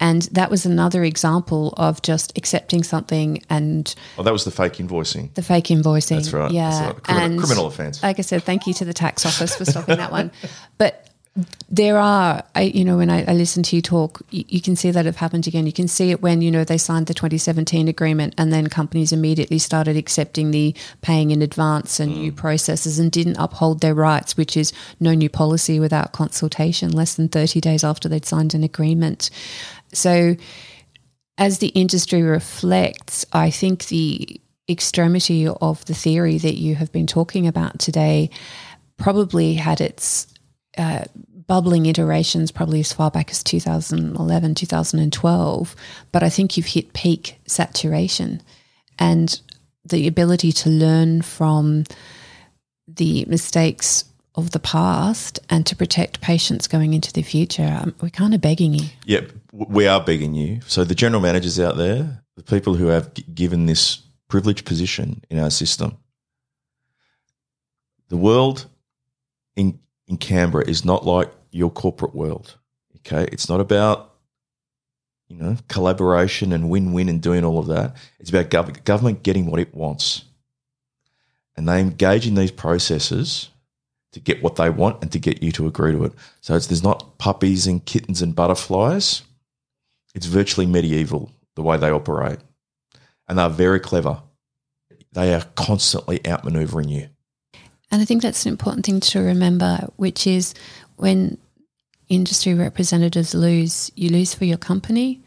And 0.00 0.22
that 0.32 0.50
was 0.50 0.66
another 0.66 1.04
example 1.04 1.74
of 1.76 2.02
just 2.02 2.36
accepting 2.36 2.82
something 2.82 3.42
and. 3.50 3.94
Oh, 4.18 4.22
that 4.22 4.32
was 4.32 4.44
the 4.44 4.50
fake 4.50 4.74
invoicing. 4.74 5.32
The 5.34 5.42
fake 5.42 5.66
invoicing. 5.66 6.16
That's 6.16 6.32
right. 6.32 6.50
Yeah. 6.50 6.70
That's 6.70 6.94
right. 6.94 7.02
Criminal, 7.02 7.30
and 7.30 7.38
criminal 7.40 7.66
offence. 7.66 8.02
Like 8.02 8.18
I 8.18 8.22
said, 8.22 8.42
thank 8.42 8.66
you 8.66 8.74
to 8.74 8.84
the 8.84 8.94
tax 8.94 9.26
office 9.26 9.54
for 9.54 9.64
stopping 9.64 9.98
that 9.98 10.10
one. 10.10 10.32
But 10.78 11.06
there 11.68 11.98
are, 11.98 12.42
I, 12.56 12.62
you 12.62 12.84
know, 12.84 12.96
when 12.96 13.08
I, 13.08 13.24
I, 13.24 13.34
listen 13.34 13.62
to 13.62 13.76
you 13.76 13.82
talk, 13.82 14.20
you, 14.30 14.44
you, 14.48 14.60
can 14.60 14.74
see 14.74 14.90
that 14.90 15.06
have 15.06 15.16
happened 15.16 15.46
again. 15.46 15.64
You 15.64 15.72
can 15.72 15.86
see 15.86 16.10
it 16.10 16.20
when, 16.20 16.42
you 16.42 16.50
know, 16.50 16.64
they 16.64 16.76
signed 16.76 17.06
the 17.06 17.14
2017 17.14 17.86
agreement 17.86 18.34
and 18.36 18.52
then 18.52 18.66
companies 18.66 19.12
immediately 19.12 19.58
started 19.58 19.96
accepting 19.96 20.50
the 20.50 20.74
paying 21.02 21.30
in 21.30 21.40
advance 21.40 22.00
and 22.00 22.12
mm. 22.12 22.18
new 22.18 22.32
processes 22.32 22.98
and 22.98 23.12
didn't 23.12 23.36
uphold 23.36 23.80
their 23.80 23.94
rights, 23.94 24.36
which 24.36 24.56
is 24.56 24.72
no 24.98 25.14
new 25.14 25.28
policy 25.28 25.78
without 25.78 26.12
consultation, 26.12 26.90
less 26.90 27.14
than 27.14 27.28
30 27.28 27.60
days 27.60 27.84
after 27.84 28.08
they'd 28.08 28.26
signed 28.26 28.52
an 28.52 28.64
agreement. 28.64 29.30
So, 29.92 30.36
as 31.38 31.58
the 31.58 31.68
industry 31.68 32.22
reflects, 32.22 33.24
I 33.32 33.50
think 33.50 33.86
the 33.86 34.40
extremity 34.68 35.48
of 35.48 35.84
the 35.86 35.94
theory 35.94 36.38
that 36.38 36.56
you 36.56 36.74
have 36.74 36.92
been 36.92 37.06
talking 37.06 37.46
about 37.46 37.78
today 37.78 38.30
probably 38.98 39.54
had 39.54 39.80
its 39.80 40.26
uh, 40.76 41.04
bubbling 41.46 41.86
iterations 41.86 42.52
probably 42.52 42.78
as 42.78 42.92
far 42.92 43.10
back 43.10 43.30
as 43.30 43.42
2011, 43.42 44.54
2012. 44.54 45.76
But 46.12 46.22
I 46.22 46.28
think 46.28 46.56
you've 46.56 46.66
hit 46.66 46.92
peak 46.92 47.40
saturation 47.46 48.42
and 48.98 49.40
the 49.84 50.06
ability 50.06 50.52
to 50.52 50.70
learn 50.70 51.22
from 51.22 51.84
the 52.86 53.24
mistakes 53.24 54.04
of 54.40 54.50
the 54.50 54.58
past 54.58 55.38
and 55.48 55.64
to 55.66 55.76
protect 55.76 56.20
patients 56.20 56.66
going 56.66 56.94
into 56.94 57.12
the 57.12 57.22
future. 57.22 57.78
Um, 57.82 57.94
we're 58.00 58.10
kind 58.10 58.34
of 58.34 58.40
begging 58.40 58.74
you. 58.74 58.86
Yep, 59.04 59.32
we 59.52 59.86
are 59.86 60.02
begging 60.02 60.34
you. 60.34 60.60
So 60.66 60.84
the 60.84 60.94
general 60.94 61.22
managers 61.22 61.60
out 61.60 61.76
there, 61.76 62.22
the 62.36 62.42
people 62.42 62.74
who 62.74 62.86
have 62.86 63.12
given 63.34 63.66
this 63.66 64.02
privileged 64.28 64.64
position 64.64 65.22
in 65.30 65.38
our 65.38 65.50
system, 65.50 65.98
the 68.08 68.16
world 68.16 68.66
in 69.56 69.78
in 70.06 70.16
Canberra 70.16 70.68
is 70.68 70.84
not 70.84 71.06
like 71.06 71.30
your 71.52 71.70
corporate 71.70 72.14
world. 72.14 72.58
Okay, 72.98 73.28
it's 73.32 73.48
not 73.48 73.60
about 73.60 74.14
you 75.28 75.36
know 75.36 75.56
collaboration 75.68 76.52
and 76.52 76.68
win-win 76.68 77.08
and 77.08 77.22
doing 77.22 77.44
all 77.44 77.58
of 77.58 77.68
that. 77.68 77.96
It's 78.18 78.30
about 78.30 78.50
gov- 78.50 78.84
government 78.84 79.22
getting 79.22 79.46
what 79.46 79.60
it 79.60 79.74
wants, 79.74 80.24
and 81.56 81.68
they 81.68 81.80
engage 81.80 82.26
in 82.26 82.34
these 82.34 82.50
processes 82.50 83.50
to 84.12 84.20
get 84.20 84.42
what 84.42 84.56
they 84.56 84.70
want 84.70 85.02
and 85.02 85.12
to 85.12 85.18
get 85.18 85.42
you 85.42 85.52
to 85.52 85.66
agree 85.66 85.92
to 85.92 86.04
it. 86.04 86.12
So 86.40 86.58
there's 86.58 86.82
not 86.82 87.18
puppies 87.18 87.66
and 87.66 87.84
kittens 87.84 88.22
and 88.22 88.34
butterflies. 88.34 89.22
It's 90.14 90.26
virtually 90.26 90.66
medieval 90.66 91.30
the 91.54 91.62
way 91.62 91.76
they 91.76 91.90
operate, 91.90 92.38
and 93.28 93.38
they're 93.38 93.48
very 93.48 93.80
clever. 93.80 94.22
They 95.12 95.34
are 95.34 95.44
constantly 95.54 96.18
outmaneuvering 96.20 96.88
you. 96.88 97.08
And 97.90 98.00
I 98.00 98.04
think 98.04 98.22
that's 98.22 98.46
an 98.46 98.52
important 98.52 98.86
thing 98.86 99.00
to 99.00 99.20
remember, 99.20 99.88
which 99.96 100.26
is 100.26 100.54
when 100.96 101.38
industry 102.08 102.54
representatives 102.54 103.34
lose, 103.34 103.90
you 103.94 104.10
lose 104.10 104.34
for 104.34 104.44
your 104.44 104.58
company, 104.58 105.22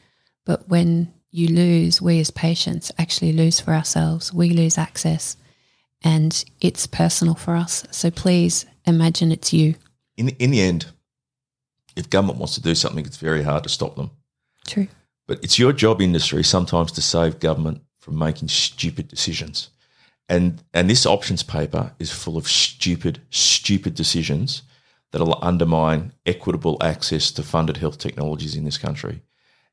but 0.46 0.68
when 0.70 1.14
you 1.32 1.48
lose, 1.48 2.02
we 2.02 2.20
as 2.20 2.32
patients 2.32 2.92
actually 2.98 3.34
lose 3.34 3.60
for 3.60 3.74
ourselves. 3.74 4.34
We 4.34 4.50
lose 4.52 4.78
access 4.78 5.36
and 6.04 6.44
it's 6.62 6.88
personal 6.88 7.36
for 7.36 7.56
us. 7.56 7.86
So 7.92 8.12
please 8.12 8.66
imagine 8.86 9.32
it's 9.32 9.54
you. 9.54 9.76
In, 10.18 10.30
in 10.30 10.52
the 10.52 10.62
end, 10.62 10.88
if 11.96 12.10
government 12.10 12.40
wants 12.40 12.56
to 12.56 12.62
do 12.62 12.76
something, 12.76 13.06
it's 13.06 13.18
very 13.18 13.44
hard 13.44 13.64
to 13.64 13.70
stop 13.70 13.96
them. 13.96 14.12
True. 14.68 14.88
But 15.28 15.44
it's 15.44 15.60
your 15.60 15.74
job 15.74 16.02
industry 16.02 16.44
sometimes 16.44 16.92
to 16.94 17.02
save 17.02 17.40
government 17.40 17.82
from 18.00 18.18
making 18.18 18.50
stupid 18.50 19.08
decisions. 19.08 19.70
And 20.30 20.64
and 20.74 20.90
this 20.90 21.06
options 21.06 21.44
paper 21.44 21.94
is 22.00 22.12
full 22.12 22.38
of 22.38 22.48
stupid, 22.48 23.22
stupid 23.30 23.94
decisions 23.94 24.64
that'll 25.12 25.38
undermine 25.42 26.14
equitable 26.26 26.78
access 26.82 27.32
to 27.32 27.44
funded 27.44 27.78
health 27.78 27.98
technologies 27.98 28.56
in 28.56 28.66
this 28.66 28.78
country. 28.78 29.22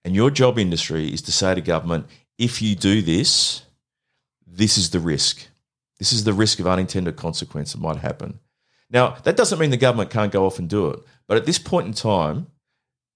And 0.05 0.15
your 0.15 0.31
job 0.31 0.59
industry 0.59 1.13
is 1.13 1.23
to 1.23 1.33
say 1.33 1.55
to 1.55 1.61
government, 1.61 2.07
if 2.39 2.63
you 2.63 2.75
do 2.75 3.03
this, 3.03 3.63
this 4.47 4.77
is 4.79 4.91
the 4.91 5.01
risk. 5.01 5.47
This 6.01 6.13
is 6.13 6.25
the 6.25 6.33
risk 6.33 6.59
of 6.59 6.67
unintended 6.67 7.15
consequence 7.15 7.73
that 7.73 7.81
might 7.81 7.99
happen. 7.99 8.41
Now, 8.91 9.17
that 9.23 9.37
doesn't 9.37 9.61
mean 9.61 9.71
the 9.71 9.77
government 9.77 10.11
can't 10.11 10.33
go 10.33 10.47
off 10.47 10.59
and 10.59 10.69
do 10.69 10.89
it. 10.89 11.01
But 11.29 11.37
at 11.37 11.47
this 11.47 11.61
point 11.61 11.87
in 11.87 11.93
time, 11.93 12.49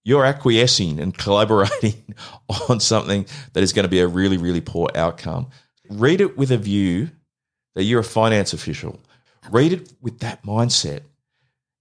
you're 0.05 0.25
acquiescing 0.25 1.01
and 1.01 1.16
collaborating 1.18 2.14
on 2.68 2.79
something 2.79 3.27
that 3.55 3.62
is 3.62 3.73
going 3.73 3.85
to 3.85 3.90
be 3.90 3.99
a 3.99 4.07
really, 4.07 4.37
really 4.37 4.61
poor 4.61 4.88
outcome. 4.94 5.49
Read 5.90 6.20
it 6.20 6.37
with 6.37 6.53
a 6.53 6.59
view 6.59 7.11
that 7.75 7.85
you're 7.85 8.01
a 8.01 8.05
finance 8.05 8.53
official. 8.53 9.01
Read 9.51 9.73
it 9.73 9.92
with 10.01 10.20
that 10.20 10.44
mindset. 10.44 11.01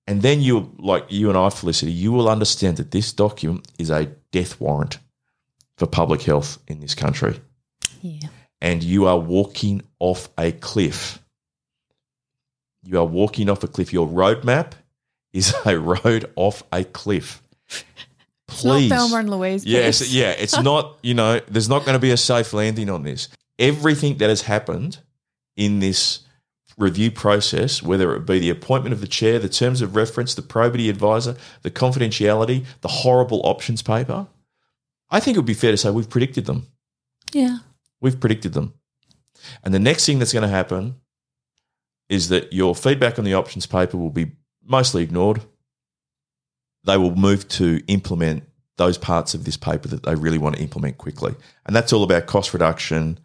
And 0.08 0.22
then 0.22 0.42
you, 0.42 0.74
like 0.80 1.06
you 1.10 1.30
and 1.30 1.38
I, 1.38 1.50
Felicity, 1.50 1.92
you 1.92 2.12
will 2.12 2.28
understand 2.28 2.78
that 2.78 2.92
this 2.92 3.14
document 3.14 3.68
is 3.78 3.90
a 3.90 4.08
death 4.32 4.60
warrant 4.60 5.00
for 5.78 5.86
public 5.86 6.22
health 6.24 6.58
in 6.68 6.80
this 6.80 6.96
country. 6.96 7.40
Yeah. 8.02 8.28
And 8.60 8.84
you 8.84 9.06
are 9.06 9.20
walking 9.20 9.82
off 10.04 10.28
a 10.38 10.52
cliff. 10.52 11.24
You 12.84 13.00
are 13.00 13.06
walking 13.06 13.50
off 13.50 13.64
a 13.64 13.70
cliff. 13.70 13.94
Your 13.94 14.06
roadmap 14.06 14.74
is 15.32 15.56
a 15.66 15.80
road 15.80 16.30
off 16.36 16.62
a 16.74 16.84
cliff. 16.84 17.42
Please. 18.50 18.90
Not 18.90 18.98
Thelma 18.98 19.18
and 19.20 19.30
Louise. 19.30 19.66
Yes, 19.66 20.14
yeah. 20.14 20.32
It's 20.32 20.62
not, 20.62 20.98
you 21.02 21.14
know, 21.14 21.40
there's 21.48 21.70
not 21.70 21.86
going 21.86 21.94
to 21.94 22.00
be 22.00 22.12
a 22.12 22.18
safe 22.18 22.52
landing 22.52 22.90
on 22.90 23.04
this. 23.04 23.30
Everything 23.58 24.18
that 24.18 24.28
has 24.28 24.42
happened 24.42 25.00
in 25.56 25.80
this 25.80 26.20
review 26.78 27.10
process, 27.10 27.82
whether 27.82 28.14
it 28.14 28.26
be 28.26 28.40
the 28.40 28.50
appointment 28.50 28.92
of 28.92 29.00
the 29.00 29.08
chair, 29.08 29.40
the 29.40 29.48
terms 29.48 29.82
of 29.82 29.96
reference, 29.96 30.36
the 30.36 30.42
probity 30.42 30.90
advisor, 30.90 31.38
the 31.62 31.72
confidentiality, 31.72 32.66
the 32.82 32.90
horrible 32.90 33.42
options 33.46 33.82
paper, 33.82 34.28
I 35.10 35.22
think 35.22 35.38
it 35.38 35.40
would 35.40 35.46
be 35.46 35.54
fair 35.54 35.72
to 35.72 35.78
say 35.78 35.92
we've 35.92 36.10
predicted 36.10 36.46
them. 36.46 36.68
Yeah. 37.32 37.60
We've 38.02 38.20
predicted 38.20 38.52
them. 38.52 38.74
And 39.64 39.74
the 39.74 39.80
next 39.80 40.06
thing 40.06 40.20
that's 40.20 40.34
going 40.34 40.44
to 40.44 40.48
happen 40.48 40.96
is 42.10 42.30
that 42.30 42.54
your 42.54 42.76
feedback 42.76 43.18
on 43.18 43.26
the 43.26 43.34
options 43.34 43.66
paper 43.66 43.98
will 43.98 44.10
be 44.10 44.32
mostly 44.64 45.04
ignored. 45.04 45.42
They 46.84 46.98
will 46.98 47.16
move 47.16 47.48
to 47.50 47.82
implement 47.88 48.44
those 48.78 48.98
parts 48.98 49.34
of 49.34 49.46
this 49.46 49.58
paper 49.58 49.88
that 49.88 50.04
they 50.04 50.16
really 50.16 50.38
want 50.38 50.56
to 50.56 50.62
implement 50.62 50.98
quickly. 50.98 51.36
And 51.66 51.76
that's 51.76 51.94
all 51.94 52.04
about 52.04 52.26
cost 52.26 52.54
reduction 52.54 53.20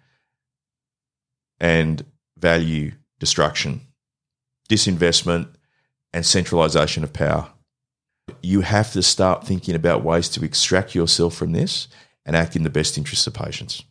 and 1.60 2.04
value 2.38 2.92
destruction, 3.18 3.80
disinvestment, 4.68 5.48
and 6.12 6.24
centralization 6.24 7.02
of 7.02 7.12
power. 7.12 7.48
You 8.42 8.60
have 8.60 8.92
to 8.92 9.02
start 9.02 9.46
thinking 9.46 9.74
about 9.74 10.04
ways 10.04 10.28
to 10.30 10.44
extract 10.44 10.94
yourself 10.94 11.34
from 11.34 11.52
this 11.52 11.88
and 12.24 12.36
act 12.36 12.56
in 12.56 12.62
the 12.62 12.70
best 12.70 12.98
interests 12.98 13.26
of 13.26 13.34
patients. 13.34 13.82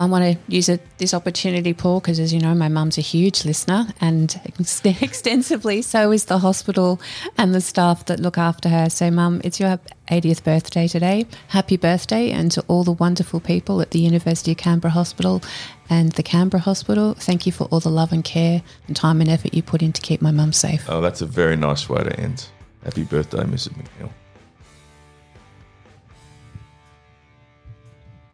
I 0.00 0.06
want 0.06 0.24
to 0.24 0.38
use 0.48 0.70
it, 0.70 0.80
this 0.96 1.12
opportunity, 1.12 1.74
Paul, 1.74 2.00
because 2.00 2.18
as 2.18 2.32
you 2.32 2.40
know, 2.40 2.54
my 2.54 2.68
mum's 2.68 2.96
a 2.96 3.02
huge 3.02 3.44
listener 3.44 3.86
and 4.00 4.40
ex- 4.46 4.82
extensively 5.02 5.82
so 5.82 6.10
is 6.10 6.24
the 6.24 6.38
hospital 6.38 6.98
and 7.36 7.54
the 7.54 7.60
staff 7.60 8.06
that 8.06 8.18
look 8.18 8.38
after 8.38 8.70
her. 8.70 8.88
So, 8.88 9.10
mum, 9.10 9.42
it's 9.44 9.60
your 9.60 9.78
80th 10.10 10.42
birthday 10.42 10.88
today. 10.88 11.26
Happy 11.48 11.76
birthday. 11.76 12.30
And 12.30 12.50
to 12.52 12.64
all 12.66 12.82
the 12.82 12.92
wonderful 12.92 13.40
people 13.40 13.82
at 13.82 13.90
the 13.90 13.98
University 13.98 14.52
of 14.52 14.56
Canberra 14.56 14.92
Hospital 14.92 15.42
and 15.90 16.12
the 16.12 16.22
Canberra 16.22 16.62
Hospital, 16.62 17.12
thank 17.12 17.44
you 17.44 17.52
for 17.52 17.64
all 17.64 17.80
the 17.80 17.90
love 17.90 18.10
and 18.10 18.24
care 18.24 18.62
and 18.86 18.96
time 18.96 19.20
and 19.20 19.28
effort 19.28 19.52
you 19.52 19.62
put 19.62 19.82
in 19.82 19.92
to 19.92 20.00
keep 20.00 20.22
my 20.22 20.30
mum 20.30 20.54
safe. 20.54 20.82
Oh, 20.88 21.02
that's 21.02 21.20
a 21.20 21.26
very 21.26 21.56
nice 21.56 21.90
way 21.90 22.02
to 22.02 22.18
end. 22.18 22.46
Happy 22.84 23.04
birthday, 23.04 23.42
Mrs. 23.42 23.74
McNeil. 23.74 24.10